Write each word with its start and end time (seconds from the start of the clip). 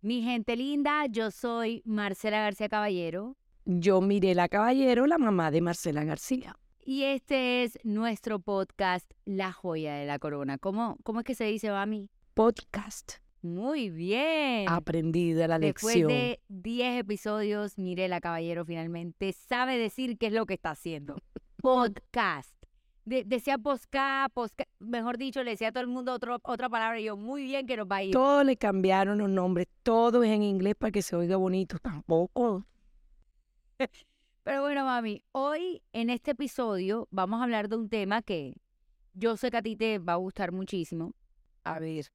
Mi 0.00 0.22
gente 0.22 0.54
linda, 0.54 1.06
yo 1.06 1.32
soy 1.32 1.82
Marcela 1.84 2.38
García 2.40 2.68
Caballero. 2.68 3.36
Yo 3.64 4.00
Mirela 4.00 4.48
Caballero, 4.48 5.06
la 5.08 5.18
mamá 5.18 5.50
de 5.50 5.60
Marcela 5.60 6.04
García. 6.04 6.56
Y 6.84 7.02
este 7.02 7.64
es 7.64 7.78
nuestro 7.82 8.38
podcast 8.38 9.10
La 9.24 9.52
Joya 9.52 9.94
de 9.94 10.06
la 10.06 10.20
Corona. 10.20 10.56
¿Cómo, 10.56 10.96
cómo 11.02 11.20
es 11.20 11.26
que 11.26 11.34
se 11.34 11.44
dice, 11.44 11.70
mami? 11.70 12.10
Podcast. 12.34 13.14
Muy 13.42 13.90
bien. 13.90 14.68
Aprendí 14.68 15.32
de 15.32 15.48
la 15.48 15.58
Después 15.58 15.96
lección. 15.96 16.08
de 16.12 16.40
10 16.48 17.00
episodios, 17.00 17.76
Mirela 17.76 18.20
Caballero 18.20 18.64
finalmente 18.64 19.32
sabe 19.32 19.78
decir 19.78 20.16
qué 20.16 20.28
es 20.28 20.32
lo 20.32 20.46
que 20.46 20.54
está 20.54 20.70
haciendo. 20.70 21.16
Podcast. 21.60 22.54
De- 23.08 23.24
decía 23.24 23.56
podcast, 23.56 24.34
podcast, 24.34 24.68
mejor 24.80 25.16
dicho, 25.16 25.42
le 25.42 25.52
decía 25.52 25.68
a 25.68 25.72
todo 25.72 25.80
el 25.80 25.88
mundo 25.88 26.12
otro, 26.12 26.38
otra 26.42 26.68
palabra 26.68 27.00
y 27.00 27.04
yo, 27.04 27.16
muy 27.16 27.42
bien 27.44 27.66
que 27.66 27.74
nos 27.76 27.86
va 27.86 27.96
a 27.96 28.02
ir. 28.02 28.12
Todo 28.12 28.44
le 28.44 28.56
cambiaron 28.58 29.16
los 29.16 29.30
nombres, 29.30 29.66
todo 29.82 30.22
es 30.22 30.30
en 30.30 30.42
inglés 30.42 30.74
para 30.76 30.90
que 30.90 31.00
se 31.00 31.16
oiga 31.16 31.36
bonito. 31.38 31.78
Tampoco. 31.78 32.66
Pero 34.42 34.60
bueno, 34.62 34.84
mami, 34.84 35.22
hoy 35.32 35.82
en 35.92 36.10
este 36.10 36.32
episodio 36.32 37.08
vamos 37.10 37.40
a 37.40 37.44
hablar 37.44 37.70
de 37.70 37.76
un 37.76 37.88
tema 37.88 38.20
que 38.20 38.54
yo 39.14 39.38
sé 39.38 39.50
que 39.50 39.56
a 39.56 39.62
ti 39.62 39.74
te 39.74 39.98
va 39.98 40.14
a 40.14 40.16
gustar 40.16 40.52
muchísimo. 40.52 41.14
A 41.64 41.78
ver, 41.78 42.06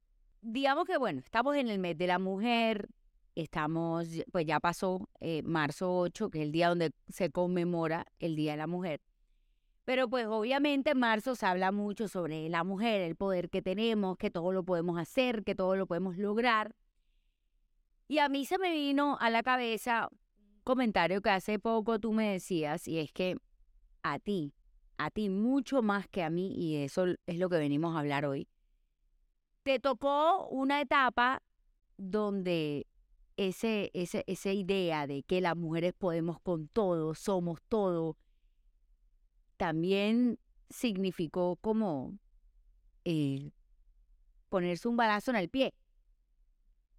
Digamos 0.42 0.84
que, 0.84 0.96
bueno, 0.98 1.20
estamos 1.24 1.56
en 1.56 1.68
el 1.70 1.78
mes 1.78 1.96
de 1.98 2.06
la 2.06 2.18
mujer, 2.20 2.88
estamos, 3.34 4.06
pues 4.30 4.44
ya 4.46 4.60
pasó 4.60 5.08
eh, 5.20 5.42
marzo 5.42 5.96
8, 5.98 6.30
que 6.30 6.38
es 6.38 6.44
el 6.44 6.52
día 6.52 6.68
donde 6.68 6.92
se 7.08 7.30
conmemora 7.30 8.06
el 8.18 8.36
Día 8.36 8.52
de 8.52 8.58
la 8.58 8.66
Mujer. 8.66 9.00
Pero 9.84 10.08
pues 10.08 10.26
obviamente 10.26 10.90
en 10.90 10.98
marzo 10.98 11.34
se 11.34 11.44
habla 11.44 11.70
mucho 11.70 12.08
sobre 12.08 12.48
la 12.48 12.64
mujer, 12.64 13.02
el 13.02 13.16
poder 13.16 13.50
que 13.50 13.60
tenemos, 13.60 14.16
que 14.16 14.30
todo 14.30 14.52
lo 14.52 14.64
podemos 14.64 14.98
hacer, 14.98 15.44
que 15.44 15.54
todo 15.54 15.76
lo 15.76 15.86
podemos 15.86 16.16
lograr. 16.16 16.74
Y 18.08 18.18
a 18.18 18.28
mí 18.28 18.46
se 18.46 18.58
me 18.58 18.72
vino 18.72 19.18
a 19.20 19.30
la 19.30 19.42
cabeza 19.42 20.08
un 20.10 20.60
comentario 20.64 21.20
que 21.20 21.30
hace 21.30 21.58
poco 21.58 21.98
tú 21.98 22.12
me 22.12 22.32
decías, 22.32 22.88
y 22.88 22.98
es 22.98 23.12
que 23.12 23.36
a 24.02 24.18
ti, 24.18 24.54
a 24.96 25.10
ti 25.10 25.28
mucho 25.28 25.82
más 25.82 26.08
que 26.08 26.22
a 26.22 26.30
mí, 26.30 26.54
y 26.54 26.76
eso 26.76 27.06
es 27.26 27.38
lo 27.38 27.48
que 27.48 27.58
venimos 27.58 27.94
a 27.94 28.00
hablar 28.00 28.24
hoy, 28.24 28.48
te 29.62 29.80
tocó 29.80 30.46
una 30.48 30.80
etapa 30.80 31.42
donde 31.96 32.86
ese, 33.36 33.90
ese, 33.94 34.24
esa 34.26 34.52
idea 34.52 35.06
de 35.06 35.22
que 35.22 35.40
las 35.40 35.56
mujeres 35.56 35.92
podemos 35.94 36.38
con 36.40 36.68
todo, 36.68 37.14
somos 37.14 37.60
todo, 37.68 38.16
también 39.56 40.38
significó 40.70 41.56
como 41.56 42.18
eh, 43.04 43.50
ponerse 44.48 44.88
un 44.88 44.96
balazo 44.96 45.30
en 45.30 45.36
el 45.36 45.48
pie. 45.48 45.74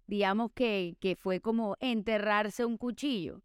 Digamos 0.06 0.52
que, 0.54 0.96
que 1.00 1.16
fue 1.16 1.40
como 1.40 1.76
enterrarse 1.80 2.64
un 2.64 2.78
cuchillo. 2.78 3.42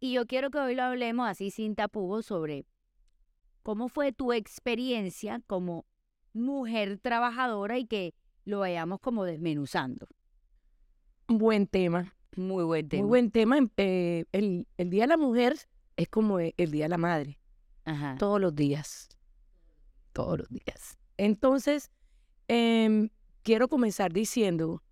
Y 0.00 0.12
yo 0.12 0.26
quiero 0.26 0.50
que 0.50 0.58
hoy 0.58 0.74
lo 0.74 0.84
hablemos 0.84 1.28
así 1.28 1.50
sin 1.50 1.74
tapujos 1.74 2.26
sobre 2.26 2.66
cómo 3.62 3.88
fue 3.88 4.12
tu 4.12 4.32
experiencia 4.32 5.42
como 5.46 5.84
mujer 6.32 6.98
trabajadora 6.98 7.78
y 7.78 7.86
que 7.86 8.14
lo 8.44 8.60
vayamos 8.60 9.00
como 9.00 9.24
desmenuzando. 9.24 10.06
buen 11.26 11.66
tema. 11.66 12.14
Muy 12.36 12.62
buen 12.64 12.88
tema. 12.88 13.02
Muy 13.02 13.08
buen 13.08 13.30
tema. 13.30 13.58
Eh, 13.76 14.24
el, 14.32 14.68
el 14.76 14.90
Día 14.90 15.02
de 15.04 15.08
la 15.08 15.16
Mujer 15.16 15.56
es 15.96 16.08
como 16.08 16.38
el 16.38 16.70
Día 16.70 16.84
de 16.84 16.88
la 16.88 16.98
Madre. 16.98 17.38
Ajá. 17.88 18.16
Todos 18.18 18.38
los 18.40 18.54
días. 18.54 19.08
Todos 20.12 20.38
los 20.40 20.48
días. 20.50 20.98
Entonces, 21.16 21.90
em, 22.46 23.08
quiero 23.42 23.68
comenzar 23.68 24.12
diciendo 24.12 24.82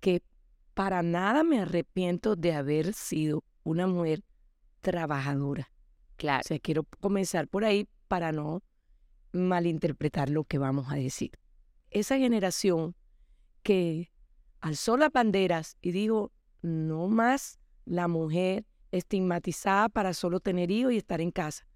que 0.00 0.22
para 0.74 1.02
nada 1.02 1.42
me 1.42 1.60
arrepiento 1.60 2.36
de 2.36 2.52
haber 2.52 2.92
sido 2.92 3.42
una 3.64 3.88
mujer 3.88 4.22
trabajadora. 4.80 5.72
Claro. 6.16 6.42
O 6.44 6.46
sea, 6.46 6.58
quiero 6.60 6.84
comenzar 7.00 7.48
por 7.48 7.64
ahí 7.64 7.88
para 8.06 8.30
no 8.30 8.62
malinterpretar 9.32 10.30
lo 10.30 10.44
que 10.44 10.58
vamos 10.58 10.86
a 10.90 10.94
decir. 10.94 11.32
Esa 11.90 12.16
generación 12.16 12.94
que 13.64 14.12
alzó 14.60 14.96
las 14.96 15.10
banderas 15.10 15.76
y 15.82 15.90
dijo, 15.90 16.30
no 16.62 17.08
más 17.08 17.58
la 17.84 18.06
mujer 18.06 18.66
estigmatizada 18.92 19.88
para 19.88 20.14
solo 20.14 20.38
tener 20.38 20.70
hijos 20.70 20.92
y 20.92 20.98
estar 20.98 21.20
en 21.20 21.32
casa. 21.32 21.66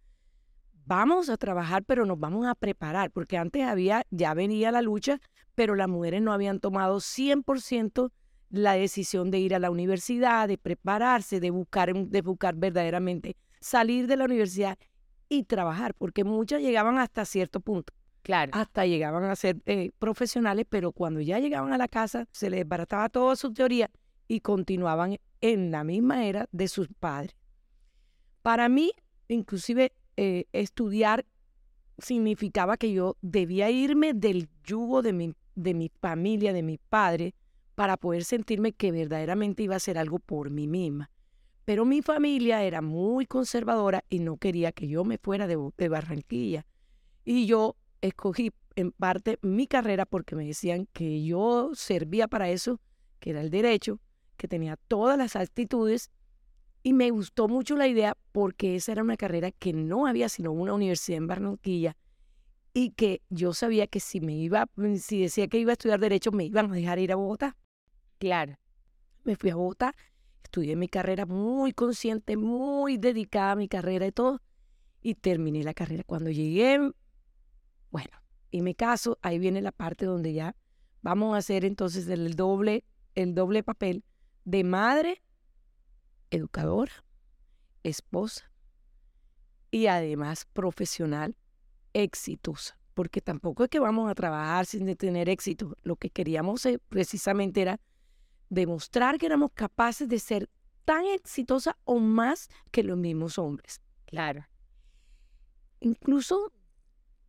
Vamos 0.91 1.29
a 1.31 1.37
trabajar, 1.37 1.85
pero 1.85 2.05
nos 2.05 2.19
vamos 2.19 2.49
a 2.49 2.57
preparar, 2.57 3.13
porque 3.13 3.39
antes 3.39 3.63
había, 3.63 4.03
ya 4.11 4.35
venía 4.35 4.73
la 4.73 4.83
lucha, 4.83 5.21
pero 5.55 5.77
las 5.77 5.87
mujeres 5.87 6.21
no 6.21 6.33
habían 6.33 6.59
tomado 6.59 6.99
100% 6.99 8.11
la 8.49 8.73
decisión 8.73 9.31
de 9.31 9.39
ir 9.39 9.55
a 9.55 9.61
la 9.61 9.71
universidad, 9.71 10.49
de 10.49 10.59
prepararse, 10.59 11.39
de 11.39 11.51
buscar, 11.51 11.95
de 11.95 12.23
buscar 12.23 12.57
verdaderamente 12.57 13.37
salir 13.61 14.09
de 14.09 14.17
la 14.17 14.25
universidad 14.25 14.77
y 15.29 15.45
trabajar, 15.45 15.95
porque 15.95 16.25
muchas 16.25 16.61
llegaban 16.61 16.99
hasta 16.99 17.25
cierto 17.25 17.61
punto, 17.61 17.93
Claro. 18.23 18.51
hasta 18.53 18.85
llegaban 18.85 19.23
a 19.23 19.37
ser 19.37 19.59
eh, 19.67 19.93
profesionales, 20.01 20.67
pero 20.69 20.91
cuando 20.91 21.21
ya 21.21 21.39
llegaban 21.39 21.73
a 21.73 21.79
la 21.79 21.87
casa 21.87 22.27
se 22.33 22.51
les 22.51 22.63
desbarataba 22.63 23.09
toda 23.11 23.37
su 23.37 23.53
teoría 23.53 23.93
y 24.27 24.41
continuaban 24.41 25.19
en 25.41 25.71
la 25.71 25.85
misma 25.85 26.27
era 26.27 26.49
de 26.51 26.67
sus 26.67 26.89
padres. 26.99 27.37
Para 28.43 28.69
mí, 28.69 28.91
inclusive, 29.29 29.93
eh, 30.23 30.45
estudiar 30.53 31.25
significaba 31.97 32.77
que 32.77 32.93
yo 32.93 33.17
debía 33.23 33.71
irme 33.71 34.13
del 34.13 34.51
yugo 34.63 35.01
de 35.01 35.15
mi, 35.15 35.33
de 35.55 35.73
mi 35.73 35.91
familia, 35.99 36.53
de 36.53 36.63
mi 36.63 36.77
padre, 36.77 37.35
para 37.75 37.97
poder 37.97 38.25
sentirme 38.25 38.75
que 38.75 38.93
verdaderamente 38.93 39.63
iba 39.63 39.73
a 39.73 39.77
hacer 39.79 39.97
algo 39.97 40.19
por 40.19 40.51
mí 40.51 40.69
misma. 40.69 41.11
Pero 41.65 41.87
mi 41.87 42.03
familia 42.03 42.63
era 42.65 42.83
muy 42.83 43.25
conservadora 43.25 44.05
y 44.11 44.19
no 44.19 44.37
quería 44.37 44.73
que 44.73 44.89
yo 44.89 45.05
me 45.05 45.17
fuera 45.17 45.47
de, 45.47 45.89
Barranquilla. 45.89 46.67
Y 47.25 47.47
yo 47.47 47.77
escogí 48.03 48.53
en 48.77 48.93
parte 48.93 49.39
mi 49.41 49.67
carrera 49.67 50.05
porque 50.05 50.37
me 50.37 50.45
decían 50.45 50.87
que 50.93 51.25
yo 51.25 51.71
servía 51.73 52.29
para 52.29 52.51
eso, 52.51 52.79
que 53.21 53.31
era 53.31 53.41
el 53.41 53.49
derecho, 53.49 54.01
que 54.37 54.49
tenía 54.49 54.77
todas 54.77 55.17
las 55.17 55.35
actitudes 55.35 56.11
y 56.83 56.93
me 56.93 57.11
gustó 57.11 57.49
mucho 57.49 57.77
la 57.77 57.89
idea 57.89 58.17
porque 58.33 58.77
esa 58.77 58.93
era 58.93 59.03
una 59.03 59.17
carrera 59.17 59.51
que 59.51 59.73
no 59.73 60.07
había 60.07 60.29
sino 60.29 60.53
una 60.53 60.73
universidad 60.73 61.19
en 61.19 61.27
Barranquilla 61.27 61.97
y 62.73 62.91
que 62.91 63.23
yo 63.29 63.53
sabía 63.53 63.87
que 63.87 64.01
si 64.01 64.21
me 64.21 64.35
iba, 64.35 64.69
si 64.99 65.23
decía 65.23 65.49
que 65.49 65.59
iba 65.59 65.73
a 65.73 65.75
estudiar 65.75 66.01
derecho, 66.01 66.33
me 66.33 66.45
iban 66.45 66.71
a 66.71 66.75
dejar 66.75 66.99
ir 66.99 67.13
a 67.13 67.17
Bogotá. 67.17 67.57
Claro. 68.19 68.57
Me 69.25 69.37
fui 69.37 69.51
a 69.51 69.57
Bogotá, 69.57 69.95
estudié 70.43 70.77
mi 70.77 70.89
carrera 70.89 71.27
muy 71.27 71.73
consciente, 71.73 72.37
muy 72.37 72.97
dedicada 72.97 73.53
a 73.53 73.57
mi 73.57 73.69
carrera 73.69 74.07
y 74.07 74.13
todo, 74.13 74.41
y 75.03 75.15
terminé 75.17 75.63
la 75.65 75.75
carrera. 75.75 76.05
Cuando 76.05 76.31
llegué, 76.31 76.79
bueno, 77.91 78.11
y 78.51 78.63
me 78.63 78.75
caso, 78.75 79.19
ahí 79.21 79.39
viene 79.39 79.61
la 79.61 79.73
parte 79.73 80.07
donde 80.07 80.33
ya 80.33 80.57
vamos 81.03 81.35
a 81.35 81.39
hacer 81.39 81.65
entonces 81.65 82.09
el 82.09 82.35
doble, 82.35 82.85
el 83.15 83.35
doble 83.35 83.63
papel 83.63 84.05
de 84.45 84.65
madre, 84.65 85.23
educadora, 86.31 86.93
esposa 87.83 88.51
y 89.71 89.87
además 89.87 90.47
profesional 90.53 91.37
exitosa. 91.93 92.79
Porque 92.95 93.21
tampoco 93.21 93.65
es 93.65 93.71
que 93.71 93.79
vamos 93.79 94.11
a 94.11 94.15
trabajar 94.15 94.67
sin 94.67 94.95
tener 94.97 95.29
éxito. 95.29 95.77
Lo 95.83 95.97
que 95.97 96.11
queríamos 96.11 96.67
eh, 96.67 96.79
precisamente 96.89 97.63
era 97.63 97.81
demostrar 98.49 99.17
que 99.17 99.27
éramos 99.27 99.53
capaces 99.55 100.09
de 100.09 100.19
ser 100.19 100.51
tan 100.85 101.05
exitosa 101.07 101.79
o 101.85 101.99
más 102.01 102.49
que 102.73 102.83
los 102.83 102.99
mismos 102.99 103.39
hombres. 103.39 103.81
Claro. 104.07 104.45
Incluso 105.81 106.53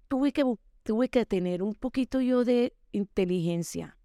tuve 0.07 0.33
que, 0.33 0.43
tuve 0.83 1.09
que 1.09 1.25
tener 1.25 1.63
un 1.63 1.73
poquito 1.75 2.19
yo 2.21 2.43
de 2.43 2.75
inteligencia 2.91 3.97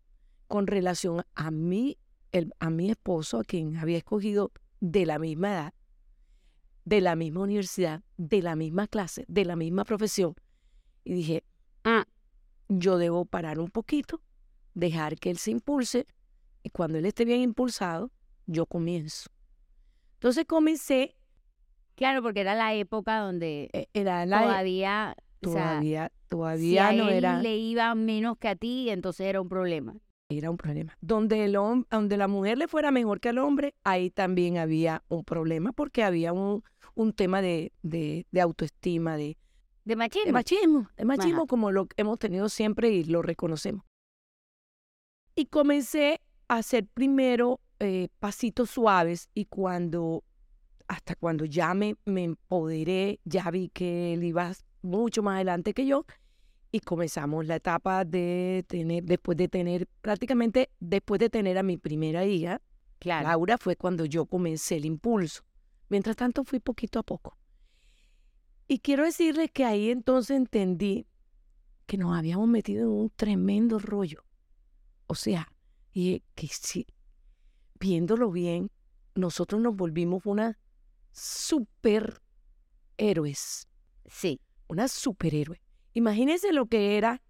con 0.46 0.66
relación 0.66 1.24
a 1.34 1.50
mí, 1.50 1.98
el- 2.32 2.52
a 2.60 2.70
mi 2.70 2.90
esposo, 2.90 3.40
a 3.40 3.44
quien 3.44 3.76
había 3.78 3.98
escogido 3.98 4.52
de 4.80 5.06
la 5.06 5.18
misma 5.18 5.52
edad, 5.52 5.74
de 6.84 7.00
la 7.00 7.16
misma 7.16 7.40
universidad, 7.40 8.02
de 8.16 8.42
la 8.42 8.56
misma 8.56 8.86
clase, 8.86 9.24
de 9.28 9.44
la 9.44 9.56
misma 9.56 9.84
profesión. 9.84 10.34
Y 11.04 11.14
dije, 11.14 11.44
"Ah, 11.84 12.06
yo 12.68 12.98
debo 12.98 13.24
parar 13.24 13.58
un 13.58 13.70
poquito, 13.70 14.20
dejar 14.74 15.16
que 15.16 15.30
él 15.30 15.38
se 15.38 15.50
impulse 15.50 16.06
y 16.62 16.70
cuando 16.70 16.98
él 16.98 17.06
esté 17.06 17.24
bien 17.24 17.40
impulsado, 17.40 18.10
yo 18.46 18.66
comienzo. 18.66 19.30
Entonces 20.14 20.44
comencé, 20.46 21.16
Claro, 21.96 22.22
porque 22.22 22.40
era 22.40 22.54
la 22.54 22.74
época 22.74 23.20
donde 23.20 23.88
era 23.94 24.26
la, 24.26 24.42
todavía, 24.42 25.16
o 25.42 25.48
sea, 25.50 25.62
todavía, 25.62 26.12
si 26.12 26.28
todavía 26.28 26.88
a 26.88 26.92
no 26.92 27.08
él 27.08 27.14
era, 27.16 27.40
le 27.42 27.56
iba 27.56 27.94
menos 27.94 28.36
que 28.36 28.48
a 28.48 28.56
ti, 28.56 28.90
entonces 28.90 29.26
era 29.26 29.40
un 29.40 29.48
problema. 29.48 29.96
Era 30.28 30.50
un 30.50 30.56
problema. 30.56 30.96
Donde, 31.00 31.44
el 31.44 31.52
donde 31.52 32.16
la 32.16 32.28
mujer 32.28 32.58
le 32.58 32.68
fuera 32.68 32.90
mejor 32.90 33.20
que 33.20 33.28
al 33.28 33.38
hombre, 33.38 33.74
ahí 33.84 34.10
también 34.10 34.58
había 34.58 35.02
un 35.08 35.24
problema 35.24 35.72
porque 35.72 36.02
había 36.02 36.32
un, 36.32 36.62
un 36.94 37.12
tema 37.12 37.42
de, 37.42 37.72
de, 37.82 38.26
de 38.30 38.40
autoestima, 38.40 39.16
de, 39.16 39.36
De 39.84 39.96
machismo. 39.96 40.26
de 40.26 40.32
machismo, 40.32 40.88
de 40.96 41.04
machismo 41.04 41.38
Ajá. 41.42 41.46
como 41.46 41.70
lo 41.70 41.88
hemos 41.96 42.18
tenido 42.18 42.48
siempre 42.48 42.90
y 42.90 43.04
lo 43.04 43.22
reconocemos. 43.22 43.84
Y 45.36 45.46
comencé 45.46 46.20
a 46.48 46.56
hacer 46.56 46.86
primero 46.86 47.60
eh, 47.78 48.08
pasitos 48.18 48.70
suaves 48.70 49.28
y 49.34 49.44
cuando, 49.44 50.24
hasta 50.88 51.14
cuando 51.14 51.44
ya 51.44 51.74
me, 51.74 51.96
me 52.04 52.24
empoderé, 52.24 53.20
ya 53.24 53.50
vi 53.50 53.68
que 53.68 54.14
él 54.14 54.24
iba 54.24 54.52
mucho 54.82 55.22
más 55.22 55.36
adelante 55.36 55.74
que 55.74 55.86
yo 55.86 56.04
y 56.76 56.80
comenzamos 56.80 57.46
la 57.46 57.56
etapa 57.56 58.04
de 58.04 58.64
tener, 58.68 59.02
después 59.04 59.38
de 59.38 59.48
tener, 59.48 59.86
prácticamente 60.02 60.70
después 60.78 61.18
de 61.18 61.30
tener 61.30 61.56
a 61.56 61.62
mi 61.62 61.78
primera 61.78 62.26
hija, 62.26 62.60
Claro. 62.98 63.28
Laura, 63.28 63.58
fue 63.58 63.76
cuando 63.76 64.04
yo 64.04 64.26
comencé 64.26 64.76
el 64.76 64.84
impulso. 64.84 65.42
Mientras 65.88 66.16
tanto 66.16 66.44
fui 66.44 66.60
poquito 66.60 66.98
a 66.98 67.02
poco. 67.02 67.36
Y 68.68 68.80
quiero 68.80 69.04
decirles 69.04 69.50
que 69.52 69.64
ahí 69.64 69.90
entonces 69.90 70.36
entendí 70.36 71.06
que 71.86 71.96
nos 71.98 72.16
habíamos 72.16 72.48
metido 72.48 72.82
en 72.82 72.88
un 72.88 73.10
tremendo 73.10 73.78
rollo. 73.78 74.24
O 75.06 75.14
sea, 75.14 75.52
y 75.92 76.22
que 76.34 76.48
sí, 76.48 76.86
viéndolo 77.78 78.30
bien, 78.30 78.70
nosotros 79.14 79.60
nos 79.60 79.76
volvimos 79.76 80.22
unas 80.26 80.56
super 81.12 82.20
héroes, 82.96 83.68
Sí. 84.06 84.40
una 84.68 84.88
superhéroe. 84.88 85.60
Imagínense 85.96 86.52
lo 86.52 86.66
que 86.66 86.98
era. 86.98 87.22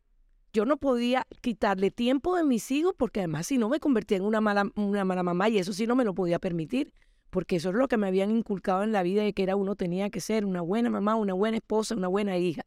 Yo 0.53 0.65
no 0.65 0.77
podía 0.77 1.25
quitarle 1.41 1.93
tiempo 1.93 2.35
de 2.35 2.43
mis 2.43 2.69
hijos 2.73 2.95
porque 2.99 3.21
además 3.21 3.47
si 3.47 3.59
no 3.59 3.69
me 3.69 3.79
convertía 3.79 4.17
en 4.17 4.25
una 4.25 4.41
mala, 4.41 4.73
una 4.75 5.05
mala 5.05 5.23
mamá 5.23 5.49
y 5.49 5.59
eso 5.59 5.73
sí 5.73 5.87
no 5.87 5.95
me 5.95 6.05
lo 6.05 6.15
podía 6.15 6.41
permitir 6.41 6.93
porque 7.31 7.57
eso 7.57 7.69
es 7.69 7.77
lo 7.77 7.87
que 7.87 7.97
me 7.97 8.09
habían 8.09 8.33
inculcado 8.33 8.83
en 8.83 8.91
la 8.91 9.05
vida 9.05 9.23
de 9.23 9.35
que 9.35 9.45
era 9.45 9.55
uno 9.55 9.77
tenía 9.77 10.11
que 10.11 10.21
ser 10.21 10.45
una 10.45 10.63
buena 10.63 10.91
mamá, 10.91 11.15
una 11.15 11.33
buena 11.33 11.59
esposa, 11.59 11.95
una 11.95 12.09
buena 12.09 12.39
hija. 12.39 12.67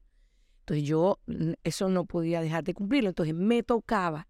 Entonces 0.62 0.88
yo 0.88 1.20
mm, 1.26 1.52
eso 1.66 1.90
no 1.90 2.06
podía 2.06 2.40
dejar 2.40 2.64
de 2.64 2.74
cumplirlo. 2.74 3.10
Entonces 3.10 3.36
me 3.36 3.62
tocaba 3.62 4.30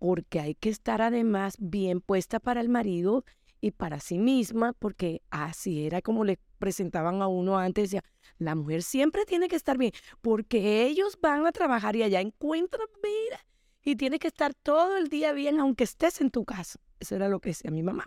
porque 0.00 0.40
hay 0.40 0.56
que 0.56 0.70
estar 0.70 1.00
además 1.00 1.54
bien 1.60 2.00
puesta 2.00 2.40
para 2.40 2.60
el 2.60 2.68
marido 2.68 3.24
y 3.60 3.70
para 3.70 4.00
sí 4.00 4.18
misma, 4.18 4.72
porque 4.72 5.22
así 5.30 5.86
era 5.86 6.02
como 6.02 6.24
le 6.24 6.40
presentaban 6.58 7.22
a 7.22 7.28
uno 7.28 7.58
antes, 7.58 7.90
decía, 7.90 8.04
la 8.38 8.54
mujer 8.54 8.82
siempre 8.82 9.24
tiene 9.24 9.48
que 9.48 9.56
estar 9.56 9.78
bien, 9.78 9.92
porque 10.20 10.84
ellos 10.86 11.18
van 11.20 11.46
a 11.46 11.52
trabajar 11.52 11.96
y 11.96 12.02
allá 12.02 12.20
encuentran 12.20 12.86
vida 13.02 13.40
y 13.82 13.96
tiene 13.96 14.18
que 14.18 14.28
estar 14.28 14.54
todo 14.54 14.96
el 14.96 15.08
día 15.08 15.32
bien, 15.32 15.60
aunque 15.60 15.84
estés 15.84 16.20
en 16.20 16.30
tu 16.30 16.44
casa. 16.44 16.80
Eso 17.00 17.14
era 17.16 17.28
lo 17.28 17.40
que 17.40 17.50
decía 17.50 17.70
mi 17.70 17.82
mamá. 17.82 18.06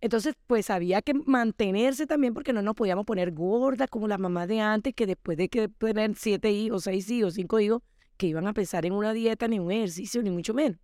Entonces, 0.00 0.34
pues 0.46 0.70
había 0.70 1.02
que 1.02 1.12
mantenerse 1.12 2.06
también 2.06 2.32
porque 2.32 2.52
no 2.52 2.62
nos 2.62 2.74
podíamos 2.74 3.04
poner 3.04 3.32
gordas 3.32 3.88
como 3.90 4.06
las 4.06 4.18
mamás 4.18 4.46
de 4.46 4.60
antes, 4.60 4.94
que 4.94 5.06
después 5.06 5.36
de 5.36 5.48
que 5.48 5.68
tener 5.68 6.14
siete 6.16 6.52
hijos, 6.52 6.84
seis 6.84 7.10
hijos, 7.10 7.34
cinco 7.34 7.58
hijos, 7.58 7.82
que 8.16 8.28
iban 8.28 8.46
a 8.46 8.52
pensar 8.52 8.86
en 8.86 8.92
una 8.92 9.12
dieta, 9.12 9.48
ni 9.48 9.58
un 9.58 9.70
ejercicio, 9.72 10.22
ni 10.22 10.30
mucho 10.30 10.54
menos. 10.54 10.78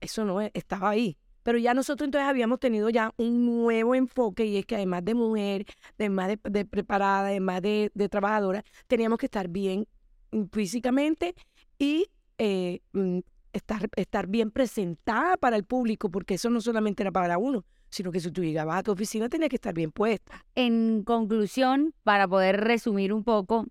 Eso 0.00 0.24
no 0.24 0.40
e- 0.40 0.50
estaba 0.54 0.90
ahí. 0.90 1.18
Pero 1.42 1.58
ya 1.58 1.74
nosotros 1.74 2.06
entonces 2.06 2.28
habíamos 2.28 2.60
tenido 2.60 2.88
ya 2.90 3.12
un 3.16 3.46
nuevo 3.46 3.94
enfoque 3.94 4.44
y 4.46 4.58
es 4.58 4.66
que 4.66 4.76
además 4.76 5.04
de 5.04 5.14
mujer, 5.14 5.66
además 5.98 6.36
de, 6.42 6.64
preparada, 6.64 7.28
además 7.28 7.62
de, 7.62 7.90
trabajadora, 8.10 8.64
teníamos 8.86 9.18
que 9.18 9.26
estar 9.26 9.48
bien 9.48 9.86
mm, 10.30 10.44
físicamente 10.52 11.34
y 11.78 12.06
eh, 12.38 12.80
mm, 12.92 13.18
estar, 13.52 13.88
estar 13.96 14.26
bien 14.26 14.50
presentada 14.50 15.36
para 15.36 15.56
el 15.56 15.64
público, 15.64 16.10
porque 16.10 16.34
eso 16.34 16.50
no 16.50 16.60
solamente 16.60 17.02
era 17.02 17.10
para 17.10 17.38
uno, 17.38 17.64
sino 17.90 18.10
que 18.10 18.20
si 18.20 18.30
tú 18.30 18.42
llegabas 18.42 18.78
a 18.78 18.82
tu 18.82 18.92
oficina 18.92 19.28
tenía 19.28 19.48
que 19.48 19.56
estar 19.56 19.74
bien 19.74 19.92
puesta. 19.92 20.44
En 20.54 21.02
conclusión, 21.02 21.94
para 22.02 22.26
poder 22.28 22.60
resumir 22.60 23.12
un 23.12 23.24
poco, 23.24 23.66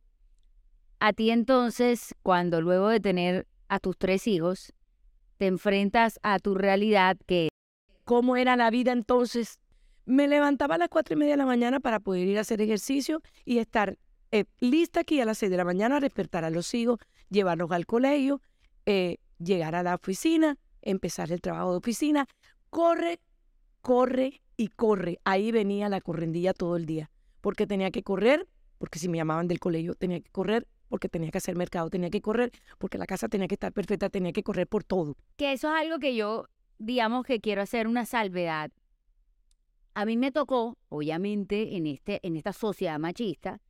a 0.99 1.13
ti 1.13 1.31
entonces, 1.31 2.13
cuando 2.21 2.61
luego 2.61 2.89
de 2.89 2.99
tener 2.99 3.47
a 3.69 3.79
tus 3.79 3.97
tres 3.97 4.27
hijos, 4.27 4.73
te 5.37 5.47
enfrentas 5.47 6.19
a 6.21 6.37
tu 6.37 6.53
realidad 6.53 7.17
que 7.25 7.49
¿Cómo 8.11 8.35
era 8.35 8.57
la 8.57 8.69
vida 8.69 8.91
entonces? 8.91 9.61
Me 10.05 10.27
levantaba 10.27 10.75
a 10.75 10.77
las 10.77 10.89
cuatro 10.89 11.13
y 11.13 11.17
media 11.17 11.31
de 11.31 11.37
la 11.37 11.45
mañana 11.45 11.79
para 11.79 12.01
poder 12.01 12.27
ir 12.27 12.37
a 12.39 12.41
hacer 12.41 12.59
ejercicio 12.59 13.21
y 13.45 13.59
estar 13.59 13.97
eh, 14.31 14.43
lista 14.59 14.99
aquí 14.99 15.21
a 15.21 15.25
las 15.25 15.37
seis 15.37 15.49
de 15.49 15.55
la 15.55 15.63
mañana, 15.63 16.01
despertar 16.01 16.43
a 16.43 16.49
los 16.49 16.73
hijos, 16.73 16.99
llevarlos 17.29 17.71
al 17.71 17.85
colegio, 17.85 18.41
eh, 18.85 19.15
llegar 19.39 19.75
a 19.75 19.83
la 19.83 19.95
oficina, 19.95 20.57
empezar 20.81 21.31
el 21.31 21.39
trabajo 21.39 21.71
de 21.71 21.77
oficina. 21.77 22.27
Corre, 22.69 23.21
corre 23.79 24.41
y 24.57 24.67
corre. 24.67 25.21
Ahí 25.23 25.53
venía 25.53 25.87
la 25.87 26.01
correndilla 26.01 26.53
todo 26.53 26.75
el 26.75 26.85
día, 26.85 27.09
porque 27.39 27.65
tenía 27.65 27.91
que 27.91 28.03
correr, 28.03 28.45
porque 28.77 28.99
si 28.99 29.07
me 29.07 29.19
llamaban 29.19 29.47
del 29.47 29.61
colegio 29.61 29.95
tenía 29.95 30.19
que 30.19 30.31
correr, 30.31 30.67
porque 30.89 31.07
tenía 31.07 31.31
que 31.31 31.37
hacer 31.37 31.55
mercado, 31.55 31.89
tenía 31.89 32.09
que 32.09 32.21
correr, 32.21 32.51
porque 32.77 32.97
la 32.97 33.05
casa 33.05 33.29
tenía 33.29 33.47
que 33.47 33.55
estar 33.55 33.71
perfecta, 33.71 34.09
tenía 34.09 34.33
que 34.33 34.43
correr 34.43 34.67
por 34.67 34.83
todo. 34.83 35.15
que 35.37 35.53
eso 35.53 35.73
es 35.73 35.81
algo 35.81 35.97
que 35.97 36.13
yo, 36.13 36.49
digamos 36.81 37.25
que 37.25 37.39
quiero 37.39 37.61
hacer 37.61 37.87
una 37.87 38.05
salvedad. 38.05 38.71
A 39.93 40.05
mí 40.05 40.17
me 40.17 40.31
tocó, 40.31 40.77
obviamente, 40.89 41.75
en, 41.75 41.85
este, 41.85 42.19
en 42.25 42.37
esta 42.37 42.53
sociedad 42.53 42.97
machista, 42.99 43.61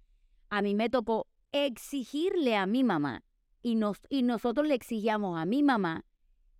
a 0.50 0.62
mí 0.62 0.76
me 0.76 0.90
tocó 0.90 1.28
exigirle 1.52 2.56
a 2.56 2.66
mi 2.66 2.84
mamá, 2.84 3.24
y, 3.62 3.76
nos, 3.76 4.00
y 4.10 4.24
nosotros 4.24 4.68
le 4.68 4.76
exigíamos 4.76 5.40
a 5.40 5.46
mi 5.46 5.62
mamá 5.62 6.06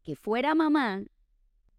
que 0.04 0.16
fuera 0.16 0.54
mamá, 0.56 1.04